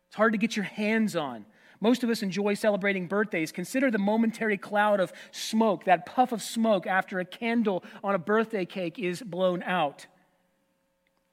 It's 0.08 0.16
hard 0.16 0.34
to 0.34 0.38
get 0.38 0.56
your 0.56 0.66
hands 0.66 1.16
on. 1.16 1.46
Most 1.82 2.04
of 2.04 2.10
us 2.12 2.22
enjoy 2.22 2.54
celebrating 2.54 3.08
birthdays. 3.08 3.52
Consider 3.52 3.90
the 3.90 3.98
momentary 3.98 4.58
cloud 4.58 5.00
of 5.00 5.12
smoke, 5.32 5.86
that 5.86 6.06
puff 6.06 6.32
of 6.32 6.42
smoke 6.42 6.86
after 6.86 7.20
a 7.20 7.26
candle 7.26 7.84
on 8.04 8.14
a 8.16 8.20
birthday 8.20 8.66
cake 8.66 9.00
is 9.00 9.22
blown 9.22 9.64
out. 9.64 10.06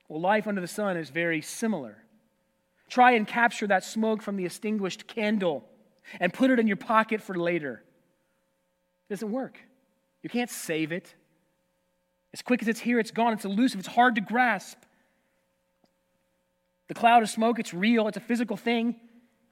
Well, 0.09 0.23
life 0.23 0.47
under 0.47 0.63
the 0.63 0.67
sun 0.67 0.97
is 0.97 1.11
very 1.11 1.43
similar. 1.43 1.99
Try 2.89 3.13
and 3.13 3.27
capture 3.27 3.67
that 3.67 3.85
smoke 3.85 4.23
from 4.23 4.37
the 4.37 4.47
extinguished 4.47 5.07
candle 5.07 5.69
and 6.19 6.33
put 6.33 6.51
it 6.51 6.59
in 6.59 6.67
your 6.67 6.79
pocket 6.79 7.21
for 7.21 7.35
later. 7.35 7.83
It 9.09 9.13
doesn't 9.13 9.31
work. 9.31 9.59
You 10.23 10.31
can't 10.31 10.51
save 10.51 10.93
it. 10.93 11.15
As 12.33 12.41
quick 12.41 12.63
as 12.63 12.69
it's 12.69 12.81
here, 12.81 12.99
it's 12.99 13.11
gone. 13.11 13.35
It's 13.35 13.45
elusive. 13.45 13.81
It's 13.81 13.89
hard 13.89 14.15
to 14.15 14.23
grasp. 14.23 14.79
The 16.89 16.95
cloud 16.95 17.23
of 17.23 17.29
smoke, 17.29 17.59
it's 17.59 17.75
real, 17.75 18.09
it's 18.09 18.17
a 18.17 18.21
physical 18.21 18.57
thing. 18.57 18.97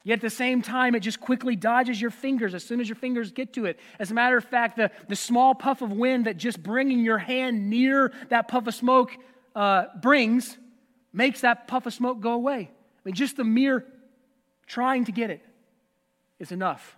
Yet 0.07 0.19
at 0.19 0.21
the 0.21 0.31
same 0.31 0.63
time, 0.63 0.95
it 0.95 1.01
just 1.01 1.21
quickly 1.21 1.57
dodges 1.57 2.01
your 2.01 2.13
fingers 2.13 2.55
as 2.55 2.63
soon 2.63 2.81
as 2.81 2.89
your 2.89 2.95
fingers 2.95 3.33
get 3.33 3.55
to 3.55 3.65
it. 3.65 3.77
As 3.99 4.13
a 4.13 4.15
matter 4.15 4.37
of 4.37 4.45
fact, 4.45 4.77
the, 4.77 4.93
the 5.09 5.17
small 5.17 5.53
puff 5.53 5.83
of 5.83 5.91
wind 5.91 6.27
that 6.27 6.37
just 6.37 6.63
bringing 6.63 7.01
your 7.01 7.19
hand 7.19 7.69
near 7.69 8.13
that 8.29 8.47
puff 8.47 8.69
of 8.69 8.75
smoke 8.77 9.11
uh, 9.57 9.87
brings 10.01 10.59
makes 11.13 11.41
that 11.41 11.67
puff 11.67 11.87
of 11.87 11.93
smoke 11.93 12.21
go 12.21 12.35
away. 12.35 12.71
I 12.71 13.01
mean, 13.03 13.17
just 13.17 13.37
the 13.37 13.43
mere 13.43 13.85
trying 14.69 15.07
to 15.07 15.11
get 15.13 15.31
it 15.31 15.45
is 16.39 16.53
enough 16.53 16.97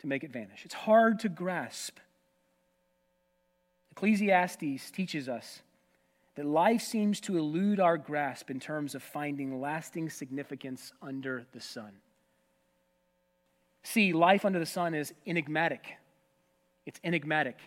to 0.00 0.06
make 0.06 0.24
it 0.24 0.30
vanish. 0.30 0.62
It's 0.66 0.74
hard 0.74 1.20
to 1.20 1.30
grasp. 1.30 1.96
Ecclesiastes 3.92 4.90
teaches 4.90 5.26
us 5.26 5.62
that 6.36 6.46
life 6.46 6.82
seems 6.82 7.20
to 7.22 7.36
elude 7.36 7.80
our 7.80 7.98
grasp 7.98 8.50
in 8.50 8.60
terms 8.60 8.94
of 8.94 9.02
finding 9.02 9.60
lasting 9.60 10.10
significance 10.10 10.92
under 11.02 11.46
the 11.52 11.60
sun. 11.60 11.92
See, 13.82 14.12
life 14.12 14.44
under 14.44 14.58
the 14.58 14.66
sun 14.66 14.94
is 14.94 15.14
enigmatic. 15.26 15.96
It's 16.84 17.00
enigmatic. 17.02 17.58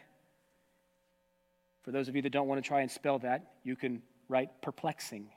For 1.84 1.92
those 1.92 2.08
of 2.08 2.16
you 2.16 2.22
that 2.22 2.32
don't 2.32 2.48
want 2.48 2.64
to 2.64 2.68
try 2.68 2.82
and 2.82 2.92
spell 2.92 3.20
that, 3.20 3.54
you 3.64 3.76
can 3.76 4.04
write 4.28 4.62
perplexing. 4.62 5.30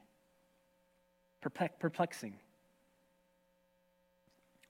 perplexing. 1.41 2.35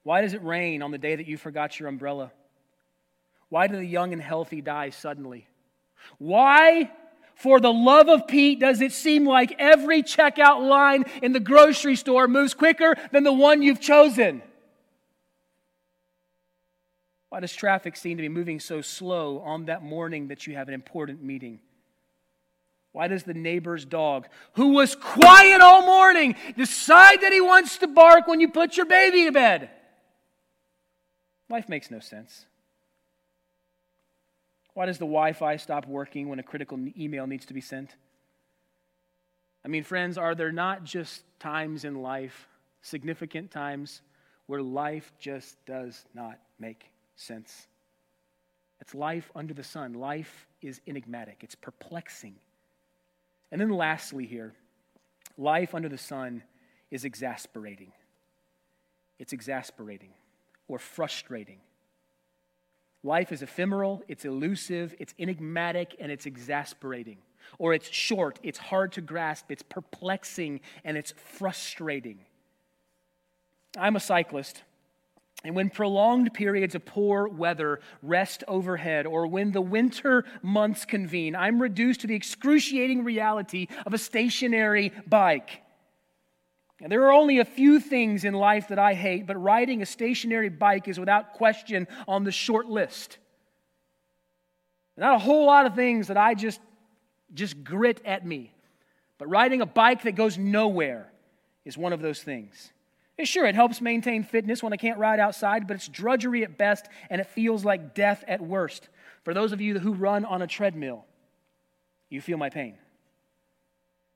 Why 0.04 0.20
does 0.20 0.34
it 0.34 0.44
rain 0.44 0.82
on 0.82 0.92
the 0.92 0.98
day 0.98 1.16
that 1.16 1.26
you 1.26 1.36
forgot 1.36 1.80
your 1.80 1.88
umbrella? 1.88 2.30
Why 3.48 3.66
do 3.66 3.76
the 3.76 3.84
young 3.84 4.12
and 4.12 4.22
healthy 4.22 4.60
die 4.60 4.90
suddenly? 4.90 5.48
Why 6.18 6.90
for 7.42 7.58
the 7.58 7.72
love 7.72 8.08
of 8.08 8.28
Pete, 8.28 8.60
does 8.60 8.80
it 8.80 8.92
seem 8.92 9.26
like 9.26 9.56
every 9.58 10.04
checkout 10.04 10.66
line 10.66 11.04
in 11.22 11.32
the 11.32 11.40
grocery 11.40 11.96
store 11.96 12.28
moves 12.28 12.54
quicker 12.54 12.94
than 13.10 13.24
the 13.24 13.32
one 13.32 13.62
you've 13.62 13.80
chosen? 13.80 14.42
Why 17.30 17.40
does 17.40 17.52
traffic 17.52 17.96
seem 17.96 18.16
to 18.16 18.22
be 18.22 18.28
moving 18.28 18.60
so 18.60 18.80
slow 18.80 19.40
on 19.40 19.64
that 19.64 19.82
morning 19.82 20.28
that 20.28 20.46
you 20.46 20.54
have 20.54 20.68
an 20.68 20.74
important 20.74 21.20
meeting? 21.20 21.58
Why 22.92 23.08
does 23.08 23.24
the 23.24 23.34
neighbor's 23.34 23.84
dog, 23.84 24.28
who 24.52 24.68
was 24.68 24.94
quiet 24.94 25.60
all 25.60 25.84
morning, 25.84 26.36
decide 26.56 27.22
that 27.22 27.32
he 27.32 27.40
wants 27.40 27.78
to 27.78 27.88
bark 27.88 28.28
when 28.28 28.38
you 28.38 28.50
put 28.50 28.76
your 28.76 28.86
baby 28.86 29.24
to 29.24 29.32
bed? 29.32 29.68
Life 31.48 31.68
makes 31.68 31.90
no 31.90 31.98
sense. 31.98 32.46
Why 34.74 34.86
does 34.86 34.98
the 34.98 35.04
Wi 35.04 35.32
Fi 35.32 35.56
stop 35.56 35.86
working 35.86 36.28
when 36.28 36.38
a 36.38 36.42
critical 36.42 36.78
email 36.98 37.26
needs 37.26 37.46
to 37.46 37.54
be 37.54 37.60
sent? 37.60 37.94
I 39.64 39.68
mean, 39.68 39.84
friends, 39.84 40.18
are 40.18 40.34
there 40.34 40.52
not 40.52 40.84
just 40.84 41.24
times 41.38 41.84
in 41.84 42.02
life, 42.02 42.48
significant 42.80 43.50
times, 43.50 44.02
where 44.46 44.62
life 44.62 45.12
just 45.18 45.56
does 45.66 46.04
not 46.14 46.38
make 46.58 46.90
sense? 47.16 47.68
It's 48.80 48.94
life 48.94 49.30
under 49.36 49.54
the 49.54 49.62
sun. 49.62 49.94
Life 49.94 50.48
is 50.60 50.80
enigmatic, 50.86 51.38
it's 51.42 51.54
perplexing. 51.54 52.34
And 53.52 53.60
then 53.60 53.70
lastly, 53.70 54.26
here, 54.26 54.54
life 55.36 55.74
under 55.74 55.88
the 55.88 55.98
sun 55.98 56.42
is 56.90 57.04
exasperating. 57.04 57.92
It's 59.18 59.32
exasperating 59.32 60.10
or 60.66 60.78
frustrating. 60.78 61.60
Life 63.04 63.32
is 63.32 63.42
ephemeral, 63.42 64.02
it's 64.06 64.24
elusive, 64.24 64.94
it's 64.98 65.14
enigmatic, 65.18 65.96
and 65.98 66.12
it's 66.12 66.26
exasperating. 66.26 67.18
Or 67.58 67.74
it's 67.74 67.88
short, 67.90 68.38
it's 68.42 68.58
hard 68.58 68.92
to 68.92 69.00
grasp, 69.00 69.50
it's 69.50 69.62
perplexing, 69.62 70.60
and 70.84 70.96
it's 70.96 71.12
frustrating. 71.16 72.20
I'm 73.76 73.96
a 73.96 74.00
cyclist. 74.00 74.62
And 75.44 75.56
when 75.56 75.70
prolonged 75.70 76.32
periods 76.32 76.76
of 76.76 76.84
poor 76.84 77.26
weather 77.26 77.80
rest 78.00 78.44
overhead, 78.46 79.06
or 79.06 79.26
when 79.26 79.50
the 79.50 79.60
winter 79.60 80.24
months 80.40 80.84
convene, 80.84 81.34
I'm 81.34 81.60
reduced 81.60 82.02
to 82.02 82.06
the 82.06 82.14
excruciating 82.14 83.02
reality 83.02 83.66
of 83.84 83.92
a 83.92 83.98
stationary 83.98 84.92
bike. 85.08 85.62
And 86.82 86.90
there 86.90 87.04
are 87.04 87.12
only 87.12 87.38
a 87.38 87.44
few 87.44 87.78
things 87.78 88.24
in 88.24 88.34
life 88.34 88.68
that 88.68 88.78
I 88.78 88.94
hate, 88.94 89.24
but 89.24 89.40
riding 89.40 89.82
a 89.82 89.86
stationary 89.86 90.48
bike 90.48 90.88
is 90.88 90.98
without 90.98 91.34
question 91.34 91.86
on 92.08 92.24
the 92.24 92.32
short 92.32 92.66
list. 92.66 93.18
Not 94.96 95.14
a 95.14 95.18
whole 95.18 95.46
lot 95.46 95.64
of 95.64 95.76
things 95.76 96.08
that 96.08 96.16
I 96.16 96.34
just, 96.34 96.60
just 97.32 97.62
grit 97.62 98.00
at 98.04 98.26
me, 98.26 98.52
but 99.16 99.28
riding 99.28 99.60
a 99.60 99.66
bike 99.66 100.02
that 100.02 100.16
goes 100.16 100.36
nowhere 100.36 101.10
is 101.64 101.78
one 101.78 101.92
of 101.92 102.02
those 102.02 102.20
things. 102.20 102.72
And 103.16 103.28
sure, 103.28 103.46
it 103.46 103.54
helps 103.54 103.80
maintain 103.80 104.24
fitness 104.24 104.60
when 104.60 104.72
I 104.72 104.76
can't 104.76 104.98
ride 104.98 105.20
outside, 105.20 105.68
but 105.68 105.76
it's 105.76 105.86
drudgery 105.86 106.42
at 106.42 106.58
best 106.58 106.86
and 107.10 107.20
it 107.20 107.28
feels 107.28 107.64
like 107.64 107.94
death 107.94 108.24
at 108.26 108.40
worst. 108.40 108.88
For 109.22 109.32
those 109.32 109.52
of 109.52 109.60
you 109.60 109.78
who 109.78 109.92
run 109.92 110.24
on 110.24 110.42
a 110.42 110.48
treadmill, 110.48 111.04
you 112.10 112.20
feel 112.20 112.38
my 112.38 112.50
pain. 112.50 112.74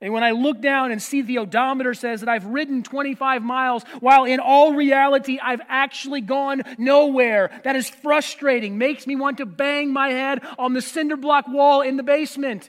And 0.00 0.12
when 0.12 0.22
I 0.22 0.32
look 0.32 0.60
down 0.60 0.92
and 0.92 1.00
see 1.00 1.22
the 1.22 1.38
odometer 1.38 1.94
says 1.94 2.20
that 2.20 2.28
I've 2.28 2.44
ridden 2.44 2.82
25 2.82 3.42
miles, 3.42 3.82
while 4.00 4.24
in 4.24 4.40
all 4.40 4.74
reality 4.74 5.38
I've 5.42 5.62
actually 5.68 6.20
gone 6.20 6.62
nowhere, 6.76 7.50
that 7.64 7.76
is 7.76 7.88
frustrating, 7.88 8.76
makes 8.76 9.06
me 9.06 9.16
want 9.16 9.38
to 9.38 9.46
bang 9.46 9.92
my 9.92 10.10
head 10.10 10.40
on 10.58 10.74
the 10.74 10.82
cinder 10.82 11.16
block 11.16 11.48
wall 11.48 11.80
in 11.80 11.96
the 11.96 12.02
basement. 12.02 12.68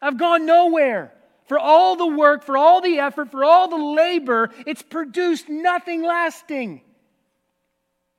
I've 0.00 0.18
gone 0.18 0.46
nowhere. 0.46 1.12
For 1.46 1.58
all 1.58 1.96
the 1.96 2.06
work, 2.06 2.44
for 2.44 2.58
all 2.58 2.82
the 2.82 2.98
effort, 2.98 3.30
for 3.30 3.42
all 3.42 3.68
the 3.68 3.76
labor, 3.76 4.50
it's 4.66 4.82
produced 4.82 5.48
nothing 5.48 6.02
lasting. 6.02 6.82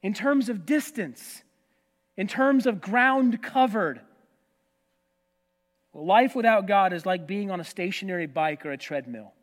In 0.01 0.13
terms 0.13 0.49
of 0.49 0.65
distance, 0.65 1.43
in 2.17 2.27
terms 2.27 2.65
of 2.65 2.81
ground 2.81 3.41
covered, 3.43 4.01
life 5.93 6.35
without 6.35 6.67
God 6.67 6.93
is 6.93 7.05
like 7.05 7.27
being 7.27 7.51
on 7.51 7.59
a 7.59 7.63
stationary 7.63 8.27
bike 8.27 8.65
or 8.65 8.71
a 8.71 8.77
treadmill. 8.77 9.33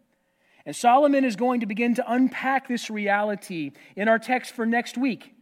And 0.65 0.75
Solomon 0.75 1.25
is 1.25 1.37
going 1.37 1.61
to 1.61 1.67
begin 1.67 1.95
to 1.95 2.13
unpack 2.13 2.67
this 2.67 2.91
reality 2.91 3.73
in 3.95 4.09
our 4.09 4.19
text 4.19 4.53
for 4.53 4.67
next 4.67 4.99
week. 4.99 5.33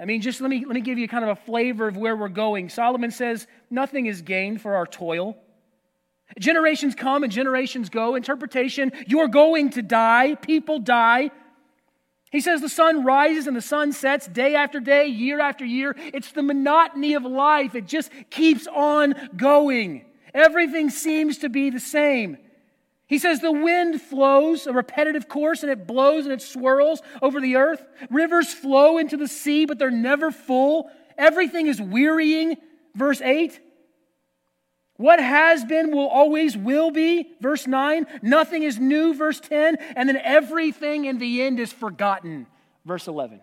I 0.00 0.04
mean, 0.04 0.20
just 0.20 0.40
let 0.40 0.48
me, 0.48 0.64
let 0.64 0.74
me 0.74 0.80
give 0.80 0.96
you 0.98 1.08
kind 1.08 1.24
of 1.24 1.30
a 1.30 1.36
flavor 1.36 1.88
of 1.88 1.96
where 1.96 2.14
we're 2.14 2.28
going. 2.28 2.68
Solomon 2.68 3.10
says, 3.10 3.48
Nothing 3.68 4.06
is 4.06 4.22
gained 4.22 4.62
for 4.62 4.76
our 4.76 4.86
toil. 4.86 5.36
Generations 6.38 6.94
come 6.94 7.24
and 7.24 7.32
generations 7.32 7.88
go. 7.88 8.14
Interpretation, 8.14 8.92
you're 9.08 9.28
going 9.28 9.70
to 9.70 9.82
die. 9.82 10.36
People 10.36 10.78
die. 10.78 11.30
He 12.30 12.40
says 12.40 12.60
the 12.60 12.68
sun 12.68 13.04
rises 13.04 13.46
and 13.46 13.56
the 13.56 13.62
sun 13.62 13.92
sets 13.92 14.26
day 14.26 14.54
after 14.54 14.80
day, 14.80 15.06
year 15.06 15.40
after 15.40 15.64
year. 15.64 15.96
It's 15.98 16.32
the 16.32 16.42
monotony 16.42 17.14
of 17.14 17.24
life. 17.24 17.74
It 17.74 17.86
just 17.86 18.10
keeps 18.30 18.66
on 18.66 19.14
going. 19.36 20.04
Everything 20.34 20.90
seems 20.90 21.38
to 21.38 21.48
be 21.48 21.70
the 21.70 21.80
same. 21.80 22.36
He 23.06 23.18
says 23.18 23.40
the 23.40 23.50
wind 23.50 24.02
flows 24.02 24.66
a 24.66 24.72
repetitive 24.72 25.28
course 25.28 25.62
and 25.62 25.72
it 25.72 25.86
blows 25.86 26.24
and 26.26 26.32
it 26.32 26.42
swirls 26.42 27.00
over 27.22 27.40
the 27.40 27.56
earth. 27.56 27.86
Rivers 28.10 28.52
flow 28.52 28.98
into 28.98 29.16
the 29.16 29.28
sea, 29.28 29.64
but 29.64 29.78
they're 29.78 29.90
never 29.90 30.30
full. 30.30 30.90
Everything 31.16 31.66
is 31.66 31.80
wearying. 31.80 32.56
Verse 32.94 33.22
8. 33.22 33.58
What 34.98 35.20
has 35.20 35.64
been 35.64 35.92
will 35.92 36.08
always 36.08 36.56
will 36.56 36.90
be. 36.90 37.30
Verse 37.40 37.68
9. 37.68 38.06
Nothing 38.20 38.64
is 38.64 38.78
new. 38.80 39.14
Verse 39.14 39.38
10. 39.40 39.76
And 39.96 40.08
then 40.08 40.16
everything 40.16 41.04
in 41.04 41.18
the 41.18 41.40
end 41.42 41.60
is 41.60 41.72
forgotten. 41.72 42.48
Verse 42.84 43.06
11. 43.06 43.40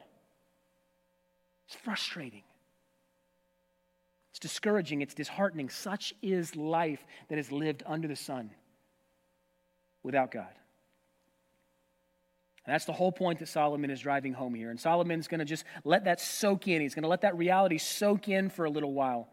It's 1.67 1.77
frustrating. 1.77 2.43
It's 4.31 4.39
discouraging, 4.39 5.01
it's 5.01 5.13
disheartening. 5.13 5.69
Such 5.69 6.13
is 6.21 6.57
life 6.57 6.99
that 7.29 7.39
is 7.39 7.53
lived 7.53 7.83
under 7.85 8.09
the 8.09 8.17
sun 8.17 8.51
without 10.03 10.29
God. 10.29 10.51
And 12.65 12.73
that's 12.73 12.83
the 12.83 12.91
whole 12.91 13.13
point 13.13 13.39
that 13.39 13.47
Solomon 13.47 13.89
is 13.89 14.01
driving 14.01 14.33
home 14.33 14.53
here. 14.53 14.71
And 14.71 14.79
Solomon's 14.79 15.29
going 15.29 15.39
to 15.39 15.45
just 15.45 15.63
let 15.85 16.03
that 16.03 16.19
soak 16.19 16.67
in. 16.67 16.81
He's 16.81 16.93
going 16.93 17.03
to 17.03 17.09
let 17.09 17.21
that 17.21 17.37
reality 17.37 17.77
soak 17.77 18.27
in 18.27 18.49
for 18.49 18.65
a 18.65 18.69
little 18.69 18.91
while 18.91 19.29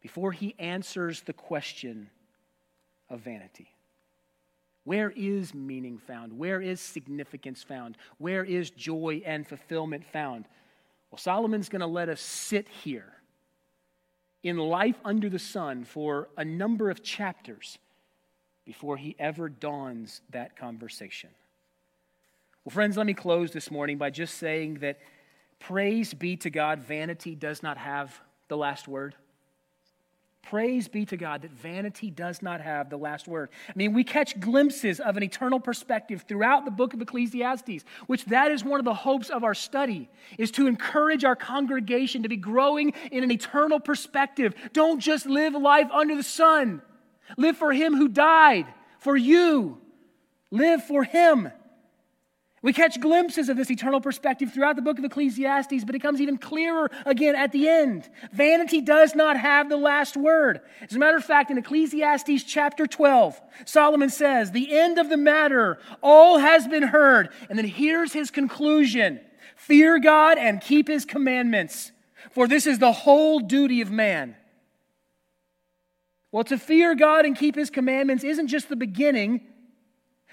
before 0.00 0.32
he 0.32 0.54
answers 0.58 1.22
the 1.22 1.32
question 1.32 2.10
of 3.08 3.20
vanity. 3.20 3.68
Where 4.84 5.10
is 5.10 5.54
meaning 5.54 5.98
found? 5.98 6.38
Where 6.38 6.60
is 6.60 6.80
significance 6.80 7.62
found? 7.62 7.96
Where 8.18 8.44
is 8.44 8.70
joy 8.70 9.22
and 9.24 9.46
fulfillment 9.46 10.04
found? 10.06 10.46
Well, 11.10 11.18
Solomon's 11.18 11.68
going 11.68 11.80
to 11.80 11.86
let 11.86 12.08
us 12.08 12.20
sit 12.20 12.68
here 12.68 13.12
in 14.42 14.56
life 14.56 14.96
under 15.04 15.28
the 15.28 15.38
sun 15.38 15.84
for 15.84 16.28
a 16.36 16.44
number 16.44 16.88
of 16.90 17.02
chapters 17.02 17.78
before 18.64 18.96
he 18.96 19.16
ever 19.18 19.48
dawns 19.48 20.22
that 20.30 20.56
conversation. 20.56 21.30
Well, 22.64 22.72
friends, 22.72 22.96
let 22.96 23.06
me 23.06 23.14
close 23.14 23.52
this 23.52 23.70
morning 23.70 23.98
by 23.98 24.10
just 24.10 24.38
saying 24.38 24.76
that 24.76 24.98
praise 25.58 26.14
be 26.14 26.36
to 26.38 26.50
God, 26.50 26.80
vanity 26.80 27.34
does 27.34 27.62
not 27.62 27.76
have 27.76 28.18
the 28.48 28.56
last 28.56 28.88
word. 28.88 29.14
Praise 30.42 30.88
be 30.88 31.04
to 31.06 31.16
God 31.16 31.42
that 31.42 31.52
vanity 31.52 32.10
does 32.10 32.42
not 32.42 32.60
have 32.60 32.90
the 32.90 32.96
last 32.96 33.28
word. 33.28 33.50
I 33.68 33.72
mean, 33.76 33.92
we 33.92 34.02
catch 34.02 34.40
glimpses 34.40 34.98
of 34.98 35.16
an 35.16 35.22
eternal 35.22 35.60
perspective 35.60 36.24
throughout 36.26 36.64
the 36.64 36.70
book 36.70 36.92
of 36.92 37.00
Ecclesiastes, 37.00 37.84
which 38.06 38.24
that 38.26 38.50
is 38.50 38.64
one 38.64 38.80
of 38.80 38.84
the 38.84 38.94
hopes 38.94 39.28
of 39.28 39.44
our 39.44 39.54
study, 39.54 40.08
is 40.38 40.50
to 40.52 40.66
encourage 40.66 41.24
our 41.24 41.36
congregation 41.36 42.22
to 42.22 42.28
be 42.28 42.36
growing 42.36 42.94
in 43.12 43.22
an 43.22 43.30
eternal 43.30 43.78
perspective. 43.78 44.54
Don't 44.72 44.98
just 44.98 45.26
live 45.26 45.54
life 45.54 45.88
under 45.92 46.16
the 46.16 46.22
sun. 46.22 46.82
Live 47.36 47.56
for 47.56 47.72
him 47.72 47.94
who 47.94 48.08
died 48.08 48.66
for 48.98 49.16
you. 49.16 49.78
Live 50.50 50.82
for 50.84 51.04
him. 51.04 51.50
We 52.62 52.74
catch 52.74 53.00
glimpses 53.00 53.48
of 53.48 53.56
this 53.56 53.70
eternal 53.70 54.02
perspective 54.02 54.52
throughout 54.52 54.76
the 54.76 54.82
book 54.82 54.98
of 54.98 55.04
Ecclesiastes, 55.04 55.82
but 55.84 55.94
it 55.94 56.00
comes 56.00 56.20
even 56.20 56.36
clearer 56.36 56.90
again 57.06 57.34
at 57.34 57.52
the 57.52 57.66
end. 57.68 58.10
Vanity 58.32 58.82
does 58.82 59.14
not 59.14 59.38
have 59.38 59.70
the 59.70 59.78
last 59.78 60.14
word. 60.14 60.60
As 60.82 60.94
a 60.94 60.98
matter 60.98 61.16
of 61.16 61.24
fact, 61.24 61.50
in 61.50 61.56
Ecclesiastes 61.56 62.44
chapter 62.44 62.86
12, 62.86 63.40
Solomon 63.64 64.10
says, 64.10 64.50
The 64.50 64.78
end 64.78 64.98
of 64.98 65.08
the 65.08 65.16
matter, 65.16 65.78
all 66.02 66.38
has 66.38 66.68
been 66.68 66.82
heard. 66.82 67.30
And 67.48 67.58
then 67.58 67.66
here's 67.66 68.12
his 68.12 68.30
conclusion 68.30 69.20
Fear 69.56 69.98
God 70.00 70.36
and 70.36 70.60
keep 70.60 70.86
his 70.86 71.06
commandments, 71.06 71.92
for 72.30 72.46
this 72.46 72.66
is 72.66 72.78
the 72.78 72.92
whole 72.92 73.40
duty 73.40 73.80
of 73.80 73.90
man. 73.90 74.36
Well, 76.30 76.44
to 76.44 76.58
fear 76.58 76.94
God 76.94 77.24
and 77.24 77.36
keep 77.36 77.56
his 77.56 77.70
commandments 77.70 78.22
isn't 78.22 78.48
just 78.48 78.68
the 78.68 78.76
beginning, 78.76 79.40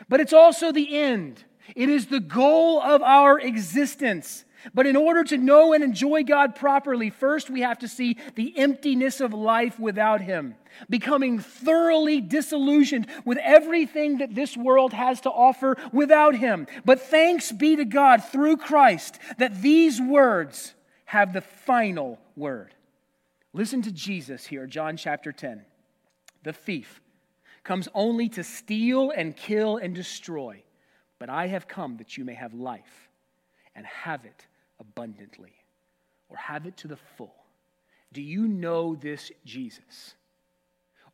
but 0.10 0.20
it's 0.20 0.34
also 0.34 0.74
the 0.74 0.98
end. 0.98 1.46
It 1.76 1.90
is 1.90 2.08
the 2.08 2.20
goal 2.20 2.82
of 2.82 3.02
our 3.02 3.40
existence. 3.40 4.46
But 4.74 4.88
in 4.88 4.96
order 4.96 5.24
to 5.26 5.38
know 5.38 5.74
and 5.74 5.84
enjoy 5.84 6.24
God 6.24 6.56
properly, 6.56 7.10
first 7.10 7.50
we 7.50 7.62
have 7.62 7.80
to 7.80 7.88
see 7.88 8.18
the 8.36 8.58
emptiness 8.58 9.22
of 9.22 9.34
life 9.34 9.80
without 9.80 10.22
Him, 10.22 10.56
becoming 10.90 11.40
thoroughly 11.40 12.22
disillusioned 12.22 13.08
with 13.24 13.38
everything 13.38 14.18
that 14.18 14.36
this 14.36 14.58
world 14.58 14.94
has 14.94 15.22
to 15.22 15.30
offer 15.30 15.78
without 15.94 16.36
Him. 16.36 16.68
But 16.86 17.02
thanks 17.02 17.52
be 17.52 17.76
to 17.76 17.86
God 17.86 18.24
through 18.24 18.58
Christ 18.58 19.20
that 19.38 19.62
these 19.62 20.02
words 20.02 20.74
have 21.06 21.34
the 21.34 21.42
final 21.42 22.20
word. 22.36 22.74
Listen 23.54 23.82
to 23.84 23.92
Jesus 23.92 24.46
here, 24.46 24.68
John 24.68 24.98
chapter 24.98 25.32
10. 25.32 25.64
The 26.44 26.54
thief 26.54 27.02
comes 27.64 27.88
only 27.94 28.30
to 28.30 28.44
steal 28.44 29.12
and 29.12 29.36
kill 29.36 29.78
and 29.78 29.94
destroy. 29.96 30.64
But 31.20 31.30
I 31.30 31.48
have 31.48 31.68
come 31.68 31.98
that 31.98 32.18
you 32.18 32.24
may 32.24 32.36
have 32.36 32.54
life 32.54 33.10
and 33.76 33.86
have 33.86 34.26
it 34.26 34.46
abundantly, 34.80 35.54
or 36.30 36.38
have 36.38 36.66
it 36.66 36.78
to 36.78 36.88
the 36.88 36.98
full. 37.18 37.36
Do 38.14 38.22
you 38.22 38.48
know 38.48 38.96
this 38.96 39.32
Jesus? 39.46 40.16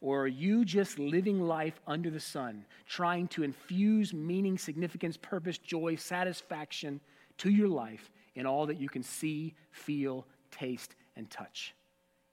Or 0.01 0.23
are 0.23 0.27
you 0.27 0.65
just 0.65 0.99
living 0.99 1.41
life 1.41 1.79
under 1.87 2.09
the 2.09 2.19
sun, 2.19 2.65
trying 2.85 3.29
to 3.29 3.43
infuse 3.43 4.13
meaning, 4.13 4.57
significance, 4.57 5.15
purpose, 5.15 5.57
joy, 5.57 5.95
satisfaction 5.95 6.99
to 7.37 7.49
your 7.49 7.69
life 7.69 8.11
in 8.35 8.45
all 8.45 8.65
that 8.65 8.81
you 8.81 8.89
can 8.89 9.01
see, 9.01 9.53
feel, 9.71 10.25
taste, 10.51 10.95
and 11.15 11.29
touch? 11.29 11.73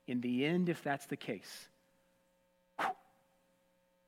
In 0.09 0.21
the 0.21 0.45
end, 0.45 0.69
if 0.69 0.83
that's 0.83 1.07
the 1.07 1.17
case, 1.17 1.69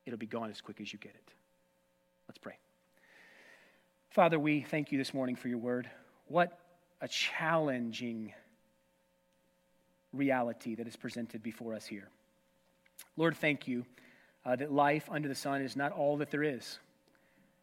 it'll 0.04 0.18
be 0.18 0.26
gone 0.26 0.50
as 0.50 0.60
quick 0.60 0.80
as 0.80 0.92
you 0.92 0.98
get 0.98 1.14
it. 1.14 1.32
Let's 2.26 2.38
pray. 2.38 2.56
Father, 4.12 4.38
we 4.38 4.60
thank 4.60 4.92
you 4.92 4.98
this 4.98 5.14
morning 5.14 5.36
for 5.36 5.48
your 5.48 5.56
word. 5.56 5.88
What 6.26 6.58
a 7.00 7.08
challenging 7.08 8.34
reality 10.12 10.74
that 10.74 10.86
is 10.86 10.96
presented 10.96 11.42
before 11.42 11.74
us 11.74 11.86
here. 11.86 12.10
Lord, 13.16 13.34
thank 13.34 13.66
you 13.66 13.86
uh, 14.44 14.54
that 14.56 14.70
life 14.70 15.08
under 15.10 15.28
the 15.28 15.34
sun 15.34 15.62
is 15.62 15.76
not 15.76 15.92
all 15.92 16.18
that 16.18 16.30
there 16.30 16.42
is. 16.42 16.78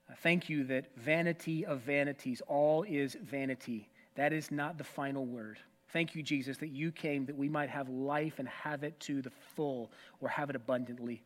Uh, 0.09 0.15
thank 0.23 0.49
you 0.49 0.63
that 0.63 0.85
vanity 0.97 1.67
of 1.67 1.81
vanities, 1.81 2.41
all 2.47 2.81
is 2.81 3.15
vanity. 3.21 3.87
That 4.15 4.33
is 4.33 4.49
not 4.49 4.79
the 4.79 4.83
final 4.83 5.27
word. 5.27 5.59
Thank 5.89 6.15
you, 6.15 6.23
Jesus, 6.23 6.57
that 6.57 6.69
you 6.69 6.91
came 6.91 7.27
that 7.27 7.37
we 7.37 7.47
might 7.47 7.69
have 7.69 7.89
life 7.89 8.39
and 8.39 8.47
have 8.47 8.83
it 8.83 8.99
to 9.01 9.21
the 9.21 9.31
full 9.55 9.91
or 10.19 10.29
have 10.29 10.49
it 10.49 10.55
abundantly. 10.55 11.21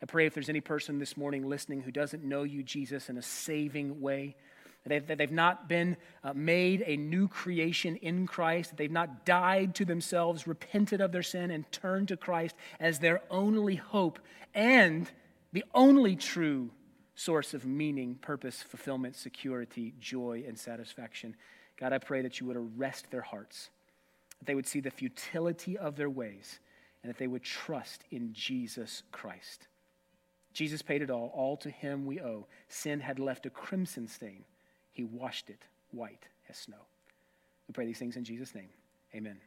I 0.00 0.06
pray 0.06 0.26
if 0.26 0.34
there's 0.34 0.48
any 0.48 0.60
person 0.60 1.00
this 1.00 1.16
morning 1.16 1.48
listening 1.48 1.82
who 1.82 1.90
doesn't 1.90 2.22
know 2.22 2.44
you, 2.44 2.62
Jesus, 2.62 3.10
in 3.10 3.18
a 3.18 3.22
saving 3.22 4.00
way, 4.00 4.36
that 4.84 5.06
they've, 5.06 5.18
they've 5.18 5.30
not 5.30 5.68
been 5.68 5.96
uh, 6.24 6.32
made 6.34 6.82
a 6.86 6.96
new 6.96 7.28
creation 7.28 7.96
in 7.96 8.26
Christ, 8.26 8.70
that 8.70 8.76
they've 8.76 8.90
not 8.90 9.24
died 9.26 9.74
to 9.76 9.84
themselves, 9.84 10.46
repented 10.46 11.00
of 11.00 11.12
their 11.12 11.22
sin, 11.22 11.50
and 11.50 11.70
turned 11.70 12.08
to 12.08 12.16
Christ 12.16 12.56
as 12.78 12.98
their 12.98 13.22
only 13.30 13.76
hope 13.76 14.18
and 14.54 15.10
the 15.52 15.64
only 15.74 16.16
true 16.16 16.70
source 17.14 17.52
of 17.52 17.66
meaning, 17.66 18.14
purpose, 18.14 18.62
fulfillment, 18.62 19.14
security, 19.16 19.92
joy, 20.00 20.42
and 20.46 20.58
satisfaction. 20.58 21.36
God, 21.78 21.92
I 21.92 21.98
pray 21.98 22.22
that 22.22 22.40
you 22.40 22.46
would 22.46 22.56
arrest 22.56 23.10
their 23.10 23.20
hearts, 23.20 23.70
that 24.38 24.46
they 24.46 24.54
would 24.54 24.66
see 24.66 24.80
the 24.80 24.90
futility 24.90 25.76
of 25.76 25.96
their 25.96 26.10
ways, 26.10 26.60
and 27.02 27.10
that 27.10 27.18
they 27.18 27.26
would 27.26 27.42
trust 27.42 28.04
in 28.10 28.32
Jesus 28.32 29.02
Christ. 29.12 29.66
Jesus 30.52 30.82
paid 30.82 31.02
it 31.02 31.10
all. 31.10 31.30
All 31.34 31.56
to 31.58 31.70
him 31.70 32.06
we 32.06 32.20
owe. 32.20 32.46
Sin 32.68 33.00
had 33.00 33.18
left 33.18 33.46
a 33.46 33.50
crimson 33.50 34.08
stain. 34.08 34.44
He 34.92 35.04
washed 35.04 35.50
it 35.50 35.62
white 35.92 36.26
as 36.48 36.56
snow. 36.56 36.86
We 37.68 37.72
pray 37.72 37.86
these 37.86 37.98
things 37.98 38.16
in 38.16 38.24
Jesus' 38.24 38.54
name. 38.54 38.70
Amen. 39.14 39.40